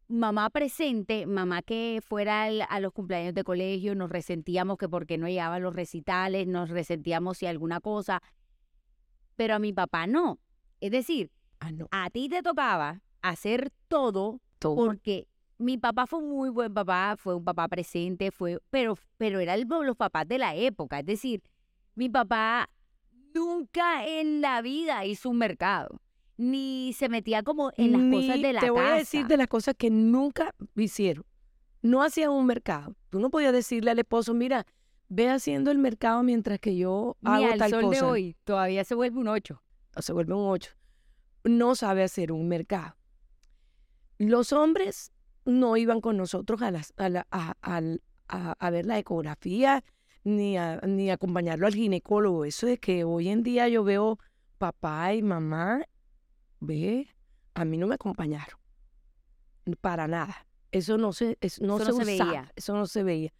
mamá 0.08 0.50
presente, 0.50 1.26
mamá 1.26 1.62
que 1.62 2.00
fuera 2.02 2.44
al- 2.44 2.66
a 2.68 2.80
los 2.80 2.92
cumpleaños 2.92 3.34
de 3.34 3.44
colegio, 3.44 3.94
nos 3.94 4.10
resentíamos 4.10 4.78
que 4.78 4.88
porque 4.88 5.18
no 5.18 5.28
llegaban 5.28 5.62
los 5.62 5.74
recitales, 5.74 6.46
nos 6.46 6.70
resentíamos 6.70 7.38
si 7.38 7.46
alguna 7.46 7.80
cosa, 7.80 8.22
pero 9.36 9.54
a 9.54 9.58
mi 9.58 9.72
papá 9.72 10.06
no. 10.06 10.38
Es 10.80 10.90
decir, 10.90 11.30
Ah, 11.64 11.70
no, 11.70 11.86
a 11.92 12.10
ti 12.10 12.28
te 12.28 12.42
tocaba 12.42 13.02
hacer 13.22 13.70
todo 13.86 14.40
porque 14.74 15.28
mi 15.58 15.78
papá 15.78 16.06
fue 16.06 16.18
un 16.20 16.30
muy 16.30 16.48
buen 16.50 16.72
papá, 16.74 17.14
fue 17.18 17.34
un 17.34 17.44
papá 17.44 17.68
presente, 17.68 18.30
fue, 18.30 18.58
pero, 18.70 18.96
pero 19.16 19.38
era 19.40 19.54
el- 19.54 19.66
los 19.68 19.96
papás 19.96 20.26
de 20.26 20.38
la 20.38 20.54
época. 20.56 21.00
Es 21.00 21.06
decir, 21.06 21.42
mi 21.94 22.08
papá 22.08 22.68
nunca 23.34 24.06
en 24.06 24.40
la 24.40 24.60
vida 24.62 25.04
hizo 25.04 25.30
un 25.30 25.38
mercado, 25.38 26.00
ni 26.36 26.92
se 26.94 27.08
metía 27.08 27.42
como 27.42 27.70
en 27.76 27.92
las 27.92 28.00
cosas 28.20 28.42
de 28.42 28.52
la 28.52 28.60
Te 28.60 28.66
casa. 28.66 28.72
voy 28.72 28.84
a 28.84 28.94
decir 28.94 29.26
de 29.26 29.36
las 29.36 29.46
cosas 29.48 29.74
que 29.76 29.90
nunca 29.90 30.54
hicieron. 30.76 31.24
No 31.82 32.02
hacían 32.02 32.30
un 32.30 32.46
mercado. 32.46 32.94
Tú 33.10 33.20
no 33.20 33.30
podías 33.30 33.52
decirle 33.52 33.90
al 33.90 33.98
esposo, 33.98 34.34
mira, 34.34 34.66
ve 35.08 35.28
haciendo 35.28 35.70
el 35.70 35.78
mercado 35.78 36.22
mientras 36.22 36.58
que 36.58 36.76
yo 36.76 37.16
Ni 37.20 37.30
hago 37.30 37.46
al 37.52 37.58
tal 37.58 37.70
sol 37.70 37.90
de 37.90 38.02
hoy, 38.02 38.36
todavía 38.44 38.84
se 38.84 38.94
vuelve 38.94 39.18
un 39.18 39.28
ocho. 39.28 39.62
O 39.96 40.02
se 40.02 40.12
vuelve 40.12 40.32
un 40.34 40.48
ocho. 40.48 40.72
No 41.44 41.74
sabe 41.74 42.02
hacer 42.02 42.32
un 42.32 42.48
mercado. 42.48 42.96
Los 44.18 44.52
hombres 44.52 45.12
no 45.44 45.76
iban 45.76 46.00
con 46.00 46.16
nosotros 46.16 46.62
a, 46.62 46.70
las, 46.70 46.92
a, 46.96 47.08
la- 47.08 47.26
a- 47.30 47.56
a- 47.62 48.52
a 48.58 48.70
ver 48.70 48.86
la 48.86 48.98
ecografía 48.98 49.82
ni 50.24 50.56
a, 50.56 50.80
ni 50.86 51.10
acompañarlo 51.10 51.66
al 51.66 51.74
ginecólogo. 51.74 52.44
Eso 52.44 52.66
de 52.66 52.78
que 52.78 53.04
hoy 53.04 53.28
en 53.28 53.42
día 53.42 53.68
yo 53.68 53.82
veo 53.84 54.18
papá 54.58 55.12
y 55.14 55.22
mamá, 55.22 55.84
ve, 56.60 57.08
a 57.54 57.64
mí 57.64 57.76
no 57.76 57.86
me 57.86 57.96
acompañaron. 57.96 58.58
Para 59.80 60.06
nada. 60.08 60.46
Eso 60.70 60.96
no 60.98 61.12
se, 61.12 61.36
es- 61.40 61.60
no 61.60 61.76
Eso 61.76 61.84
se, 61.86 61.90
no 61.98 62.04
se 62.04 62.14
usaba, 62.14 62.30
veía. 62.30 62.52
Eso 62.56 62.74
no 62.74 62.86
se 62.86 63.02
veía. 63.02 63.32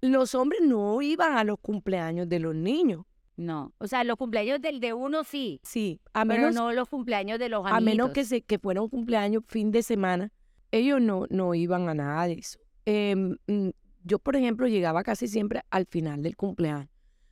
Los 0.00 0.34
hombres 0.34 0.60
no 0.62 1.00
iban 1.02 1.36
a 1.36 1.44
los 1.44 1.58
cumpleaños 1.60 2.28
de 2.28 2.38
los 2.38 2.54
niños. 2.54 3.04
No, 3.36 3.74
o 3.78 3.86
sea, 3.88 4.04
los 4.04 4.16
cumpleaños 4.16 4.60
del 4.60 4.78
de 4.78 4.92
uno 4.92 5.24
sí, 5.24 5.60
Sí, 5.64 6.00
a 6.12 6.24
pero 6.24 6.42
menos 6.42 6.54
no 6.54 6.72
los 6.72 6.88
cumpleaños 6.88 7.38
de 7.38 7.48
los 7.48 7.66
a 7.66 7.80
menos 7.80 8.10
que, 8.10 8.24
se, 8.24 8.42
que 8.42 8.58
fuera 8.58 8.80
un 8.80 8.88
cumpleaños 8.88 9.42
fin 9.48 9.72
de 9.72 9.82
semana, 9.82 10.32
ellos 10.70 11.00
no, 11.00 11.26
no 11.30 11.54
iban 11.54 11.88
a 11.88 11.94
nada 11.94 12.26
de 12.26 12.34
eso. 12.34 12.60
Em, 12.84 13.36
mm, 13.46 13.70
yo, 14.04 14.18
por 14.18 14.36
ejemplo, 14.36 14.68
llegaba 14.68 15.02
casi 15.02 15.26
siempre 15.26 15.62
al 15.70 15.86
final 15.86 16.22
del 16.22 16.36
cumpleaños. 16.36 16.88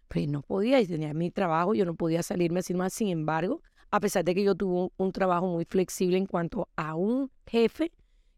Pues 0.08 0.28
no 0.28 0.42
podía, 0.42 0.80
y 0.80 0.86
tenía 0.86 1.14
mi 1.14 1.30
trabajo, 1.30 1.74
yo 1.74 1.84
no 1.84 1.94
podía 1.94 2.22
salirme 2.22 2.60
así 2.60 2.74
más. 2.74 2.92
Sin 2.92 3.08
embargo, 3.08 3.62
a 3.90 4.00
pesar 4.00 4.24
de 4.24 4.34
que 4.34 4.42
yo 4.42 4.54
tuve 4.54 4.80
un, 4.82 4.90
un 4.96 5.12
trabajo 5.12 5.46
muy 5.46 5.64
flexible 5.64 6.18
en 6.18 6.26
cuanto 6.26 6.68
a 6.76 6.94
un 6.94 7.30
jefe 7.46 7.92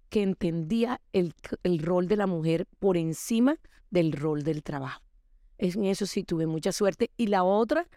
que 0.09 0.23
entendía 0.23 1.01
el, 1.13 1.35
el 1.63 1.79
rol 1.79 2.09
de 2.09 2.17
la 2.17 2.27
mujer 2.27 2.67
por 2.79 2.97
encima 2.97 3.59
del 3.91 4.13
rol 4.13 4.43
del 4.43 4.63
trabajo. 4.63 5.04
En 5.65 5.85
eso 5.87 6.05
sí 6.05 6.25
tuve 6.25 6.47
mucha 6.47 6.73
suerte. 6.73 7.11
Y 7.17 7.29
la 7.29 7.43
otra 7.43 7.89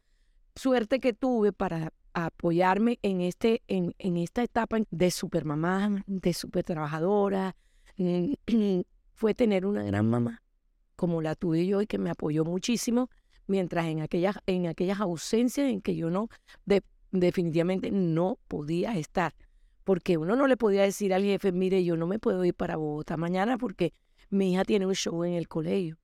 suerte 0.55 0.99
que 0.99 1.11
tuve 1.13 1.51
para 1.51 1.91
apoyarme 2.13 2.97
en, 3.01 3.19
este, 3.21 3.61
en, 3.67 3.93
en 3.99 4.15
esta 4.17 4.41
etapa 4.41 4.77
de 4.89 5.11
supermamá, 5.11 6.03
de 6.07 6.33
super 6.33 6.63
trabajadora, 6.63 7.55
fue 9.13 9.33
tener 9.33 9.65
una 9.65 9.83
gran 9.83 10.09
mamá 10.09 10.43
como 10.95 11.21
la 11.21 11.35
tuve 11.35 11.67
yo 11.67 11.81
y 11.81 11.87
que 11.87 11.97
me 11.99 12.09
apoyó 12.09 12.43
muchísimo, 12.45 13.09
mientras 13.47 13.85
en 13.85 14.01
aquellas, 14.01 14.37
en 14.47 14.65
aquellas 14.67 14.99
ausencias 14.99 15.69
en 15.69 15.81
que 15.81 15.95
yo 15.95 16.09
no, 16.09 16.29
de- 16.65 16.83
definitivamente 17.11 17.91
no 17.91 18.39
podía 18.47 18.97
estar. 18.97 19.33
Porque 19.83 20.17
uno 20.17 20.35
no 20.35 20.47
le 20.47 20.57
podía 20.57 20.83
decir 20.83 21.13
al 21.13 21.23
jefe, 21.23 21.51
mire, 21.51 21.83
yo 21.83 21.97
no 21.97 22.07
me 22.07 22.17
puedo 22.17 22.43
ir 22.45 22.53
para 22.53 22.77
Bogotá 22.77 23.15
mañana 23.17 23.57
porque 23.57 23.93
mi 24.29 24.53
hija 24.53 24.63
tiene 24.65 24.85
un 24.85 24.95
show 24.95 25.23
en 25.23 25.33
el 25.33 25.47
colegio. 25.47 25.97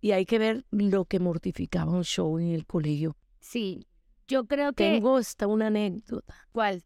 Y 0.00 0.12
hay 0.12 0.26
que 0.26 0.38
ver 0.38 0.64
lo 0.70 1.04
que 1.06 1.18
mortificaba 1.18 1.92
un 1.92 2.04
show 2.04 2.38
en 2.38 2.48
el 2.50 2.66
colegio. 2.66 3.16
Sí, 3.40 3.86
yo 4.28 4.44
creo 4.46 4.72
que... 4.72 4.92
Tengo 4.92 5.16
hasta 5.16 5.46
una 5.46 5.68
anécdota. 5.68 6.34
¿Cuál? 6.52 6.84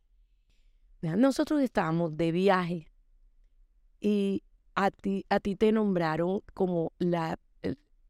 Nosotros 1.02 1.60
estábamos 1.60 2.16
de 2.16 2.30
viaje 2.32 2.86
y 4.00 4.42
a 4.74 4.90
ti, 4.90 5.24
a 5.28 5.40
ti 5.40 5.56
te 5.56 5.72
nombraron 5.72 6.42
como 6.54 6.92
la, 6.98 7.38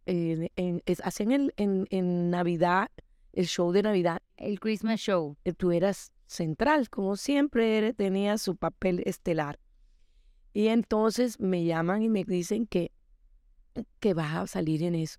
en, 0.07 0.51
en- 0.57 0.83
es- 0.85 1.01
hacían 1.05 1.33
el- 1.33 1.55
en, 1.57 1.87
en 1.91 2.31
Navidad, 2.31 2.89
el 3.33 3.47
show 3.47 3.73
de 3.73 3.83
Navidad, 3.83 4.21
El 4.37 4.61
Christmas 4.61 5.01
Show. 5.01 5.37
eh, 5.45 5.53
tú 5.55 5.73
eras 5.73 6.13
central, 6.27 6.91
como 6.91 7.17
siempre 7.17 7.79
eres- 7.79 7.97
tenías 7.97 8.43
su 8.43 8.57
papel 8.57 9.03
estelar. 9.07 9.59
Y 10.53 10.67
entonces 10.69 11.41
me 11.41 11.65
llaman 11.65 12.03
y 12.03 12.09
me 12.11 12.25
dicen 12.25 12.67
que, 12.67 12.93
que 14.01 14.15
vas 14.15 14.35
a 14.35 14.47
salir 14.47 14.83
en 14.83 14.95
eso. 14.95 15.19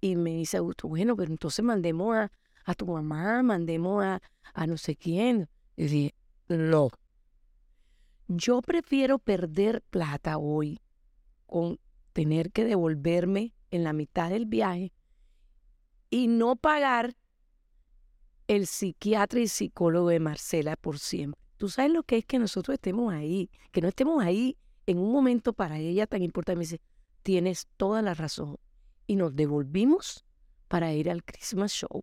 Y 0.00 0.16
me 0.16 0.30
dice 0.30 0.58
Augusto, 0.58 0.88
bueno, 0.88 1.16
pero 1.16 1.30
entonces 1.30 1.64
mandemos 1.64 2.16
a, 2.16 2.30
a 2.64 2.74
tu 2.74 2.86
mamá, 2.86 3.42
mandemos 3.42 4.04
a, 4.04 4.22
a 4.54 4.66
no 4.66 4.76
sé 4.76 4.96
quién. 4.96 5.48
Y 5.76 5.84
dije, 5.86 6.14
no. 6.48 6.90
Yo 8.28 8.60
prefiero 8.62 9.18
perder 9.18 9.82
plata 9.82 10.38
hoy 10.38 10.80
con 11.46 11.80
tener 12.12 12.52
que 12.52 12.64
devolverme 12.64 13.54
en 13.70 13.84
la 13.84 13.92
mitad 13.92 14.30
del 14.30 14.46
viaje 14.46 14.92
y 16.10 16.28
no 16.28 16.56
pagar 16.56 17.14
el 18.46 18.66
psiquiatra 18.66 19.40
y 19.40 19.48
psicólogo 19.48 20.08
de 20.08 20.20
Marcela 20.20 20.76
por 20.76 20.98
siempre. 20.98 21.40
Tú 21.58 21.68
sabes 21.68 21.92
lo 21.92 22.02
que 22.02 22.18
es 22.18 22.24
que 22.24 22.38
nosotros 22.38 22.74
estemos 22.74 23.12
ahí, 23.12 23.50
que 23.72 23.80
no 23.80 23.88
estemos 23.88 24.22
ahí 24.22 24.56
en 24.86 24.98
un 24.98 25.12
momento 25.12 25.52
para 25.52 25.78
ella 25.78 26.06
tan 26.06 26.22
importante. 26.22 26.56
Me 26.56 26.64
dice, 26.64 26.80
tienes 27.28 27.68
toda 27.76 28.00
la 28.00 28.14
razón. 28.14 28.56
Y 29.06 29.16
nos 29.16 29.36
devolvimos 29.36 30.24
para 30.66 30.94
ir 30.94 31.10
al 31.10 31.22
Christmas 31.22 31.72
Show. 31.72 32.02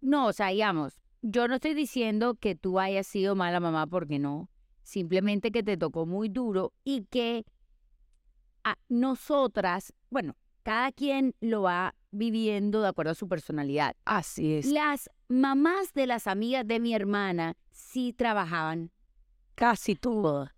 No, 0.00 0.28
o 0.28 0.32
sea, 0.32 0.46
digamos, 0.46 0.98
yo 1.20 1.46
no 1.46 1.56
estoy 1.56 1.74
diciendo 1.74 2.36
que 2.36 2.54
tú 2.54 2.80
hayas 2.80 3.06
sido 3.06 3.36
mala 3.36 3.60
mamá 3.60 3.86
porque 3.86 4.18
no. 4.18 4.48
Simplemente 4.82 5.52
que 5.52 5.62
te 5.62 5.76
tocó 5.76 6.06
muy 6.06 6.30
duro 6.30 6.72
y 6.84 7.04
que 7.04 7.44
a 8.64 8.78
nosotras, 8.88 9.92
bueno, 10.08 10.38
cada 10.62 10.90
quien 10.90 11.34
lo 11.42 11.60
va 11.60 11.94
viviendo 12.10 12.80
de 12.80 12.88
acuerdo 12.88 13.12
a 13.12 13.16
su 13.16 13.28
personalidad. 13.28 13.94
Así 14.06 14.54
es. 14.54 14.64
Las 14.64 15.10
mamás 15.28 15.92
de 15.92 16.06
las 16.06 16.26
amigas 16.26 16.66
de 16.66 16.80
mi 16.80 16.94
hermana 16.94 17.58
sí 17.72 18.14
trabajaban. 18.14 18.90
Casi 19.54 19.96
todo. 19.96 20.48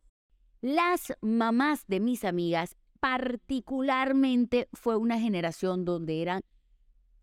Las 0.60 1.12
mamás 1.20 1.84
de 1.88 1.98
mis 1.98 2.22
amigas 2.22 2.76
particularmente 3.02 4.68
fue 4.73 4.97
una 4.97 5.18
generación 5.18 5.85
donde 5.85 6.23
eran, 6.23 6.42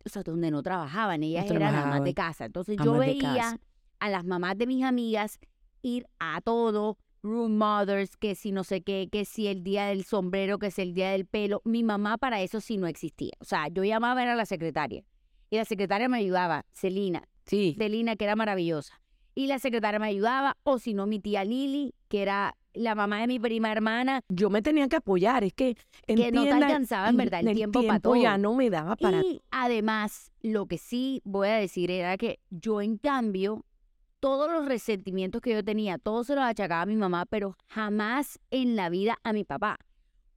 o 0.05 0.09
sea, 0.09 0.23
donde 0.23 0.51
no 0.51 0.61
trabajaban, 0.61 1.23
ellas 1.23 1.45
eran 1.45 1.57
trabajaban, 1.59 2.03
de 2.03 2.13
casa. 2.13 2.45
Entonces 2.45 2.77
yo 2.83 2.95
amas 2.95 3.07
veía 3.07 3.59
a 3.99 4.09
las 4.09 4.25
mamás 4.25 4.57
de 4.57 4.67
mis 4.67 4.83
amigas 4.83 5.39
ir 5.81 6.05
a 6.19 6.41
todo, 6.41 6.97
room 7.23 7.57
mothers, 7.57 8.17
que 8.17 8.35
si 8.35 8.51
no 8.51 8.65
sé 8.65 8.81
qué, 8.81 9.07
que 9.09 9.23
si 9.23 9.47
el 9.47 9.63
día 9.63 9.85
del 9.85 10.03
sombrero, 10.03 10.59
que 10.59 10.69
si 10.69 10.81
el 10.81 10.93
día 10.93 11.11
del 11.11 11.25
pelo. 11.25 11.61
Mi 11.63 11.83
mamá 11.83 12.17
para 12.17 12.41
eso 12.41 12.59
sí 12.59 12.77
no 12.77 12.87
existía. 12.87 13.31
O 13.39 13.45
sea, 13.45 13.69
yo 13.69 13.83
llamaba 13.85 14.21
era 14.21 14.35
la 14.35 14.45
secretaria 14.45 15.05
y 15.49 15.55
la 15.57 15.65
secretaria 15.65 16.09
me 16.09 16.17
ayudaba, 16.17 16.65
Celina, 16.73 17.23
Sí. 17.45 17.73
Celina, 17.77 18.15
que 18.17 18.25
era 18.25 18.35
maravillosa. 18.35 19.01
Y 19.33 19.47
la 19.47 19.59
secretaria 19.59 19.97
me 19.99 20.07
ayudaba, 20.07 20.57
o 20.63 20.77
si 20.77 20.93
no, 20.93 21.07
mi 21.07 21.19
tía 21.19 21.43
Lili, 21.45 21.95
que 22.09 22.21
era 22.21 22.55
la 22.73 22.95
mamá 22.95 23.21
de 23.21 23.27
mi 23.27 23.39
prima 23.39 23.71
hermana, 23.71 24.21
Yo 24.29 24.49
me 24.49 24.61
tenía 24.61 24.87
que 24.87 24.97
apoyar. 24.97 25.43
Es 25.43 25.53
que, 25.53 25.75
que 26.07 26.31
no 26.31 26.43
te 26.43 26.51
alcanzaba 26.51 27.09
en 27.09 27.17
verdad 27.17 27.41
el, 27.41 27.49
el 27.49 27.55
tiempo, 27.55 27.83
para 27.85 27.99
todo. 27.99 28.15
ya 28.15 28.37
no 28.37 28.53
me 28.55 28.69
daba 28.69 28.95
para... 28.95 29.21
Y 29.21 29.41
además, 29.51 30.31
lo 30.41 30.65
que 30.65 30.77
sí 30.77 31.21
voy 31.23 31.49
a 31.49 31.55
decir 31.55 31.91
era 31.91 32.17
que 32.17 32.39
yo, 32.49 32.81
en 32.81 32.97
cambio, 32.97 33.65
todos 34.19 34.51
los 34.51 34.65
resentimientos 34.65 35.41
que 35.41 35.51
yo 35.53 35.63
tenía, 35.63 35.97
todos 35.97 36.27
se 36.27 36.35
los 36.35 36.43
achacaba 36.43 36.81
a 36.81 36.85
mi 36.85 36.95
mamá, 36.95 37.25
pero 37.25 37.55
jamás 37.67 38.39
en 38.51 38.75
la 38.75 38.89
vida 38.89 39.17
a 39.23 39.33
mi 39.33 39.43
papá. 39.43 39.77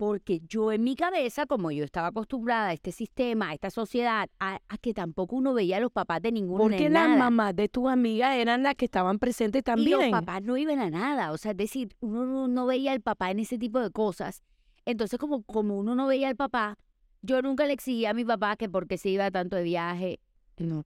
Porque 0.03 0.41
yo 0.49 0.73
en 0.73 0.83
mi 0.83 0.97
cabeza, 0.97 1.47
como 1.47 1.71
yo 1.71 1.85
estaba 1.85 2.09
acostumbrada 2.09 2.71
a 2.71 2.73
este 2.73 2.91
sistema, 2.91 3.51
a 3.51 3.55
esta 3.55 3.71
sociedad, 3.71 4.29
a, 4.41 4.59
a 4.69 4.79
que 4.79 4.95
tampoco 4.95 5.37
uno 5.37 5.55
veía 5.55 5.77
a 5.77 5.81
los 5.81 5.93
papás 5.93 6.21
de 6.21 6.33
ninguno 6.33 6.59
Porque 6.59 6.91
las 6.91 7.17
mamás 7.17 7.55
de 7.55 7.69
tus 7.69 7.87
amigas 7.89 8.35
eran 8.35 8.65
las 8.65 8.75
que 8.75 8.87
estaban 8.87 9.21
presentes 9.21 9.61
Y 9.61 9.63
también. 9.63 10.01
los 10.01 10.11
papás 10.11 10.43
no 10.43 10.57
iban 10.57 10.81
a 10.81 10.91
nada. 10.91 11.31
O 11.31 11.39
sea, 11.39 11.53
es 11.53 11.57
decir, 11.57 11.95
uno 12.01 12.27
no, 12.27 12.49
no 12.49 12.67
veía 12.67 12.91
al 12.91 13.01
papá 13.01 13.31
en 13.31 13.39
ese 13.39 13.59
tipo 13.59 13.79
de 13.79 13.93
cosas. 13.93 14.43
Entonces, 14.87 15.21
como, 15.21 15.45
como 15.45 15.79
uno 15.79 15.95
no 15.95 16.09
veía 16.09 16.27
al 16.27 16.35
papá, 16.35 16.79
yo 17.21 17.41
nunca 17.41 17.65
le 17.67 17.75
exigía 17.75 18.11
a 18.11 18.15
mi 18.15 18.25
papá 18.25 18.57
que 18.57 18.69
porque 18.69 18.99
se 18.99 19.09
iba 19.09 19.31
tanto 19.31 19.55
de 19.55 19.63
viaje. 19.63 20.19
No. 20.57 20.85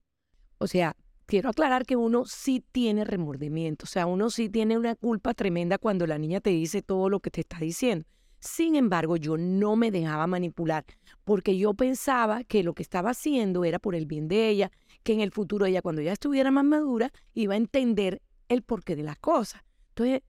O 0.58 0.66
sea, 0.66 0.94
quiero 1.24 1.48
aclarar 1.48 1.86
que 1.86 1.96
uno 1.96 2.26
sí 2.26 2.62
tiene 2.70 3.02
remordimiento. 3.06 3.84
O 3.84 3.88
sea, 3.88 4.04
uno 4.04 4.28
sí 4.28 4.50
tiene 4.50 4.76
una 4.76 4.94
culpa 4.94 5.32
tremenda 5.32 5.78
cuando 5.78 6.06
la 6.06 6.18
niña 6.18 6.42
te 6.42 6.50
dice 6.50 6.82
todo 6.82 7.08
lo 7.08 7.20
que 7.20 7.30
te 7.30 7.40
está 7.40 7.56
diciendo. 7.60 8.04
Sin 8.46 8.76
embargo, 8.76 9.16
yo 9.16 9.36
no 9.36 9.74
me 9.74 9.90
dejaba 9.90 10.28
manipular 10.28 10.84
porque 11.24 11.58
yo 11.58 11.74
pensaba 11.74 12.44
que 12.44 12.62
lo 12.62 12.74
que 12.74 12.82
estaba 12.82 13.10
haciendo 13.10 13.64
era 13.64 13.80
por 13.80 13.96
el 13.96 14.06
bien 14.06 14.28
de 14.28 14.48
ella, 14.48 14.70
que 15.02 15.12
en 15.12 15.20
el 15.20 15.32
futuro 15.32 15.66
ella, 15.66 15.82
cuando 15.82 16.00
ya 16.00 16.12
estuviera 16.12 16.52
más 16.52 16.64
madura, 16.64 17.10
iba 17.34 17.54
a 17.54 17.56
entender 17.56 18.22
el 18.48 18.62
porqué 18.62 18.94
de 18.94 19.02
las 19.02 19.18
cosas. 19.18 19.62
Entonces, 19.88 20.22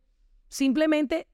simplemente 0.50 1.27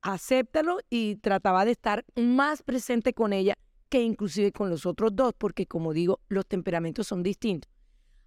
acéptalo 0.00 0.78
y 0.88 1.16
trataba 1.16 1.66
de 1.66 1.72
estar 1.72 2.06
más 2.16 2.62
presente 2.62 3.12
con 3.12 3.34
ella 3.34 3.54
que 3.90 4.02
inclusive 4.02 4.50
con 4.50 4.70
los 4.70 4.86
otros 4.86 5.14
dos, 5.14 5.34
porque 5.36 5.66
como 5.66 5.92
digo, 5.92 6.20
los 6.28 6.46
temperamentos 6.46 7.06
son 7.06 7.22
distintos. 7.22 7.70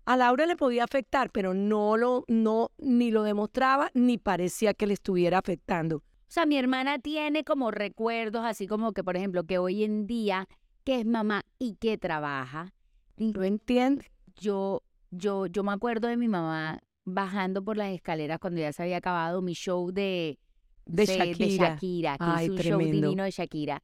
A 0.05 0.17
Laura 0.17 0.46
le 0.46 0.55
podía 0.55 0.84
afectar, 0.84 1.32
pero 1.32 1.55
no 1.55 1.98
lo, 1.98 2.25
no, 2.27 2.70
ni 2.77 3.10
lo 3.10 3.24
demostraba, 3.24 3.89
ni 3.96 4.20
parecía 4.20 4.75
que 4.75 4.86
le 4.86 4.93
estuviera 4.93 5.39
afectando. 5.39 6.03
O 6.34 6.36
sea, 6.36 6.48
mi 6.48 6.58
hermana 6.58 6.98
tiene 6.98 7.44
como 7.44 7.70
recuerdos, 7.70 8.44
así 8.44 8.66
como 8.66 8.92
que, 8.94 9.04
por 9.04 9.16
ejemplo, 9.16 9.44
que 9.44 9.60
hoy 9.60 9.84
en 9.84 10.08
día, 10.08 10.48
que 10.84 11.00
es 11.00 11.06
mamá 11.06 11.44
y 11.60 11.75
que 11.75 12.00
trabaja, 12.00 12.74
¿Lo 13.18 13.44
entiendes? 13.44 14.10
yo, 14.42 14.82
yo, 15.12 15.46
yo 15.46 15.62
me 15.63 15.74
acuerdo 15.74 16.08
de 16.08 16.18
mi 16.18 16.28
mamá 16.28 16.80
bajando 17.06 17.63
por 17.63 17.78
las 17.78 17.92
escaleras 17.92 18.40
cuando 18.40 18.60
ya 18.62 18.74
se 18.74 18.82
había 18.82 18.98
acabado 18.98 19.44
mi 19.44 19.54
show 19.54 19.92
de, 19.92 20.40
De 20.88 21.06
de 21.06 21.06
Shakira. 21.06 21.68
Shakira, 21.70 22.18
que 22.18 22.24
Ay, 22.25 22.46
hizo 22.46 22.54
un 22.54 22.60
show 22.63 22.80
divino 22.80 23.24
de 23.25 23.30
Shakira. 23.30 23.84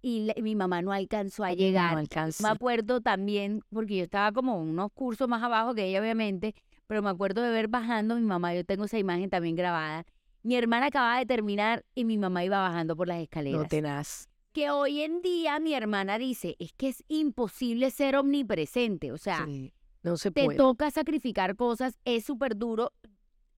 Y 0.00 0.20
la- 0.24 0.34
mi 0.42 0.56
mamá 0.56 0.80
no 0.80 0.92
alcanzó 0.92 1.44
a 1.44 1.50
No 1.50 1.56
llegar. 1.56 1.98
alcanza. 1.98 2.42
Me 2.42 2.48
acuerdo 2.48 3.02
también, 3.02 3.60
porque 3.70 3.98
yo 3.98 4.04
estaba 4.04 4.32
como 4.32 4.58
unos 4.58 4.90
cursos 4.94 5.28
más 5.28 5.42
abajo 5.42 5.74
que 5.74 5.84
ella, 5.84 6.00
obviamente, 6.00 6.54
pero 6.86 7.02
me 7.02 7.10
acuerdo 7.10 7.42
de 7.42 7.50
ver 7.50 7.68
bajando 7.68 8.14
mi 8.14 8.22
mamá. 8.22 8.54
Yo 8.54 8.64
tengo 8.64 8.86
esa 8.86 8.96
imagen 8.98 9.28
también 9.28 9.56
grabada. 9.56 10.06
Mi 10.42 10.56
hermana 10.56 10.86
acababa 10.86 11.18
de 11.18 11.26
terminar 11.26 11.84
y 11.94 12.04
mi 12.04 12.18
mamá 12.18 12.44
iba 12.44 12.60
bajando 12.60 12.96
por 12.96 13.08
las 13.08 13.20
escaleras. 13.20 13.62
No 13.62 13.68
tenaz. 13.68 14.28
Que 14.52 14.70
hoy 14.70 15.02
en 15.02 15.22
día 15.22 15.58
mi 15.60 15.72
hermana 15.74 16.18
dice, 16.18 16.56
es 16.58 16.72
que 16.72 16.88
es 16.88 17.04
imposible 17.08 17.90
ser 17.90 18.16
omnipresente. 18.16 19.12
O 19.12 19.18
sea, 19.18 19.46
Sí, 19.46 19.72
no 20.02 20.16
se 20.16 20.30
te 20.30 20.46
toca 20.56 20.90
sacrificar 20.90 21.56
cosas, 21.56 21.98
es 22.04 22.24
súper 22.24 22.56
duro. 22.56 22.92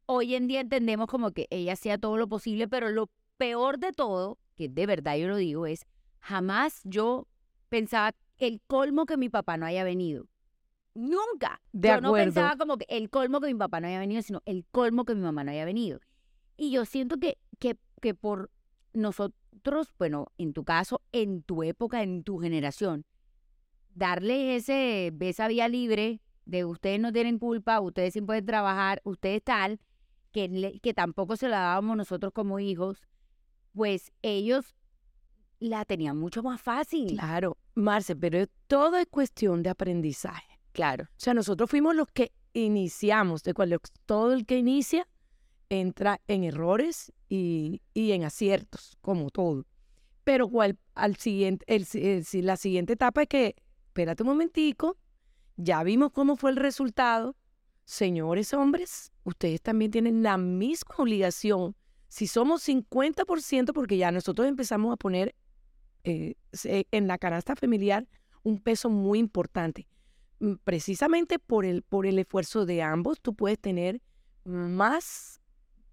Hoy 0.06 0.34
en 0.34 0.46
día 0.46 0.60
entendemos 0.60 1.08
como 1.08 1.32
que 1.32 1.46
ella 1.50 1.72
hacía 1.72 1.98
todo 1.98 2.18
lo 2.18 2.28
posible, 2.28 2.68
pero 2.68 2.90
lo 2.90 3.10
peor 3.38 3.78
de 3.78 3.92
todo, 3.92 4.38
que 4.54 4.68
de 4.68 4.86
verdad 4.86 5.16
yo 5.16 5.28
lo 5.28 5.36
digo, 5.36 5.66
es 5.66 5.86
jamás 6.20 6.80
yo 6.84 7.26
pensaba 7.70 8.14
el 8.38 8.60
colmo 8.66 9.06
que 9.06 9.16
mi 9.16 9.30
papá 9.30 9.56
no 9.56 9.66
haya 9.66 9.84
venido. 9.84 10.26
Nunca. 10.94 11.60
De 11.72 11.88
yo 11.88 12.00
no 12.00 12.12
pensaba 12.12 12.56
como 12.56 12.76
que 12.76 12.86
el 12.88 13.10
colmo 13.10 13.40
que 13.40 13.48
mi 13.48 13.58
papá 13.58 13.80
no 13.80 13.88
haya 13.88 13.98
venido, 13.98 14.22
sino 14.22 14.42
el 14.44 14.64
colmo 14.70 15.04
que 15.04 15.14
mi 15.14 15.22
mamá 15.22 15.42
no 15.42 15.50
haya 15.50 15.64
venido. 15.64 15.98
Y 16.56 16.70
yo 16.70 16.84
siento 16.84 17.18
que, 17.18 17.38
que, 17.58 17.78
que 18.00 18.14
por 18.14 18.50
nosotros, 18.92 19.88
bueno, 19.98 20.28
en 20.38 20.52
tu 20.52 20.64
caso, 20.64 21.02
en 21.12 21.42
tu 21.42 21.62
época, 21.62 22.02
en 22.02 22.22
tu 22.22 22.38
generación, 22.38 23.04
darle 23.94 24.56
ese, 24.56 25.12
esa 25.20 25.48
vía 25.48 25.68
libre 25.68 26.20
de 26.44 26.64
ustedes 26.64 27.00
no 27.00 27.12
tienen 27.12 27.38
culpa, 27.38 27.80
ustedes 27.80 28.12
sí 28.12 28.20
pueden 28.20 28.44
trabajar, 28.44 29.00
ustedes 29.04 29.42
tal, 29.42 29.80
que, 30.32 30.78
que 30.82 30.94
tampoco 30.94 31.36
se 31.36 31.48
la 31.48 31.60
dábamos 31.60 31.96
nosotros 31.96 32.32
como 32.32 32.58
hijos, 32.58 33.02
pues 33.72 34.12
ellos 34.22 34.74
la 35.58 35.84
tenían 35.84 36.18
mucho 36.18 36.42
más 36.42 36.60
fácil. 36.60 37.16
Claro, 37.16 37.56
Marce, 37.74 38.14
pero 38.14 38.46
todo 38.66 38.96
es 38.96 39.06
cuestión 39.06 39.62
de 39.62 39.70
aprendizaje. 39.70 40.60
Claro. 40.72 41.04
O 41.04 41.16
sea, 41.16 41.34
nosotros 41.34 41.70
fuimos 41.70 41.94
los 41.94 42.08
que 42.08 42.32
iniciamos, 42.52 43.42
de 43.42 43.54
cual 43.54 43.80
todo 44.06 44.32
el 44.32 44.44
que 44.44 44.58
inicia 44.58 45.08
entra 45.68 46.20
en 46.28 46.44
errores 46.44 47.12
y, 47.28 47.82
y 47.92 48.12
en 48.12 48.24
aciertos, 48.24 48.96
como 49.00 49.30
todo. 49.30 49.66
Pero 50.24 50.48
cual, 50.48 50.78
al 50.94 51.16
siguiente, 51.16 51.64
la 52.42 52.56
siguiente 52.56 52.94
etapa 52.94 53.22
es 53.22 53.28
que, 53.28 53.56
espérate 53.88 54.22
un 54.22 54.30
momentico, 54.30 54.96
ya 55.56 55.82
vimos 55.82 56.12
cómo 56.12 56.36
fue 56.36 56.50
el 56.50 56.56
resultado. 56.56 57.36
Señores 57.84 58.54
hombres, 58.54 59.12
ustedes 59.24 59.60
también 59.60 59.90
tienen 59.90 60.22
la 60.22 60.38
misma 60.38 60.94
obligación. 60.98 61.76
Si 62.08 62.26
somos 62.26 62.66
50%, 62.66 63.72
porque 63.74 63.98
ya 63.98 64.10
nosotros 64.10 64.48
empezamos 64.48 64.92
a 64.92 64.96
poner 64.96 65.34
eh, 66.04 66.36
en 66.62 67.06
la 67.06 67.18
canasta 67.18 67.56
familiar 67.56 68.06
un 68.42 68.60
peso 68.60 68.88
muy 68.88 69.18
importante. 69.18 69.86
Mm, 70.38 70.54
Precisamente 70.64 71.38
por 71.38 71.64
el, 71.64 71.82
por 71.82 72.06
el 72.06 72.18
esfuerzo 72.18 72.66
de 72.66 72.82
ambos, 72.82 73.20
tú 73.20 73.34
puedes 73.34 73.58
tener 73.58 74.00
más 74.44 75.40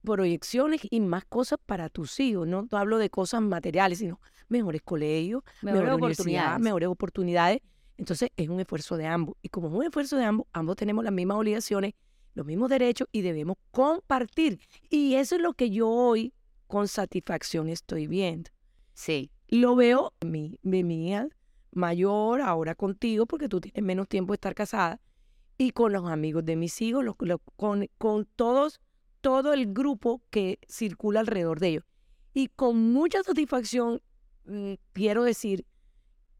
proyecciones 0.04 0.82
y 0.90 1.00
más 1.00 1.26
cosas 1.26 1.60
para 1.66 1.90
tus 1.90 2.20
hijos. 2.20 2.48
No 2.48 2.68
no 2.70 2.78
hablo 2.78 2.98
de 2.98 3.10
cosas 3.10 3.42
materiales, 3.42 4.00
sino 4.00 4.20
mejores 4.50 4.82
colegios, 4.82 5.44
Mejores 5.62 5.94
oportunidades. 5.94 6.60
mejores 6.60 6.90
oportunidades. 6.90 7.60
Entonces 7.98 8.30
es 8.36 8.50
un 8.50 8.60
esfuerzo 8.60 8.98
de 8.98 9.06
ambos. 9.08 9.36
Y 9.42 9.50
como 9.50 9.68
es 9.68 9.74
un 9.74 9.84
esfuerzo 9.84 10.18
de 10.18 10.26
ambos, 10.26 10.48
ambos 10.54 10.76
tenemos 10.76 11.04
las 11.04 11.14
mismas 11.14 11.38
obligaciones, 11.38 11.94
los 12.34 12.46
mismos 12.46 12.70
derechos 12.70 13.08
y 13.12 13.22
debemos 13.22 13.58
compartir. 13.72 14.60
Y 14.90 15.16
eso 15.16 15.36
es 15.36 15.42
lo 15.42 15.54
que 15.54 15.70
yo 15.70 15.90
hoy 15.90 16.34
con 16.68 16.88
satisfacción 16.88 17.68
estoy 17.70 18.08
viendo. 18.08 18.50
Sí. 18.94 19.30
Lo 19.50 19.76
veo 19.76 20.14
mi, 20.26 20.58
mi 20.64 21.10
hija 21.10 21.28
mayor, 21.72 22.42
ahora 22.42 22.76
contigo, 22.76 23.26
porque 23.26 23.48
tú 23.50 23.62
tienes 23.62 23.84
menos 23.84 24.08
tiempo 24.08 24.34
de 24.34 24.36
estar 24.36 24.54
casada, 24.56 25.00
y 25.58 25.72
con 25.72 25.92
los 25.94 26.10
amigos 26.10 26.44
de 26.46 26.56
mis 26.56 26.82
hijos, 26.82 27.04
los- 27.04 27.16
los- 27.20 27.40
con, 27.56 27.88
con 27.98 28.26
todos, 28.36 28.80
todo 29.22 29.54
el 29.54 29.74
grupo 29.74 30.22
que 30.30 30.60
circula 30.68 31.22
alrededor 31.22 31.60
de 31.60 31.68
ellos. 31.70 31.84
Y 32.34 32.48
con 32.48 32.92
mucha 32.92 33.24
satisfacción 33.24 34.02
mm, 34.46 34.74
quiero 34.94 35.24
decir 35.24 35.66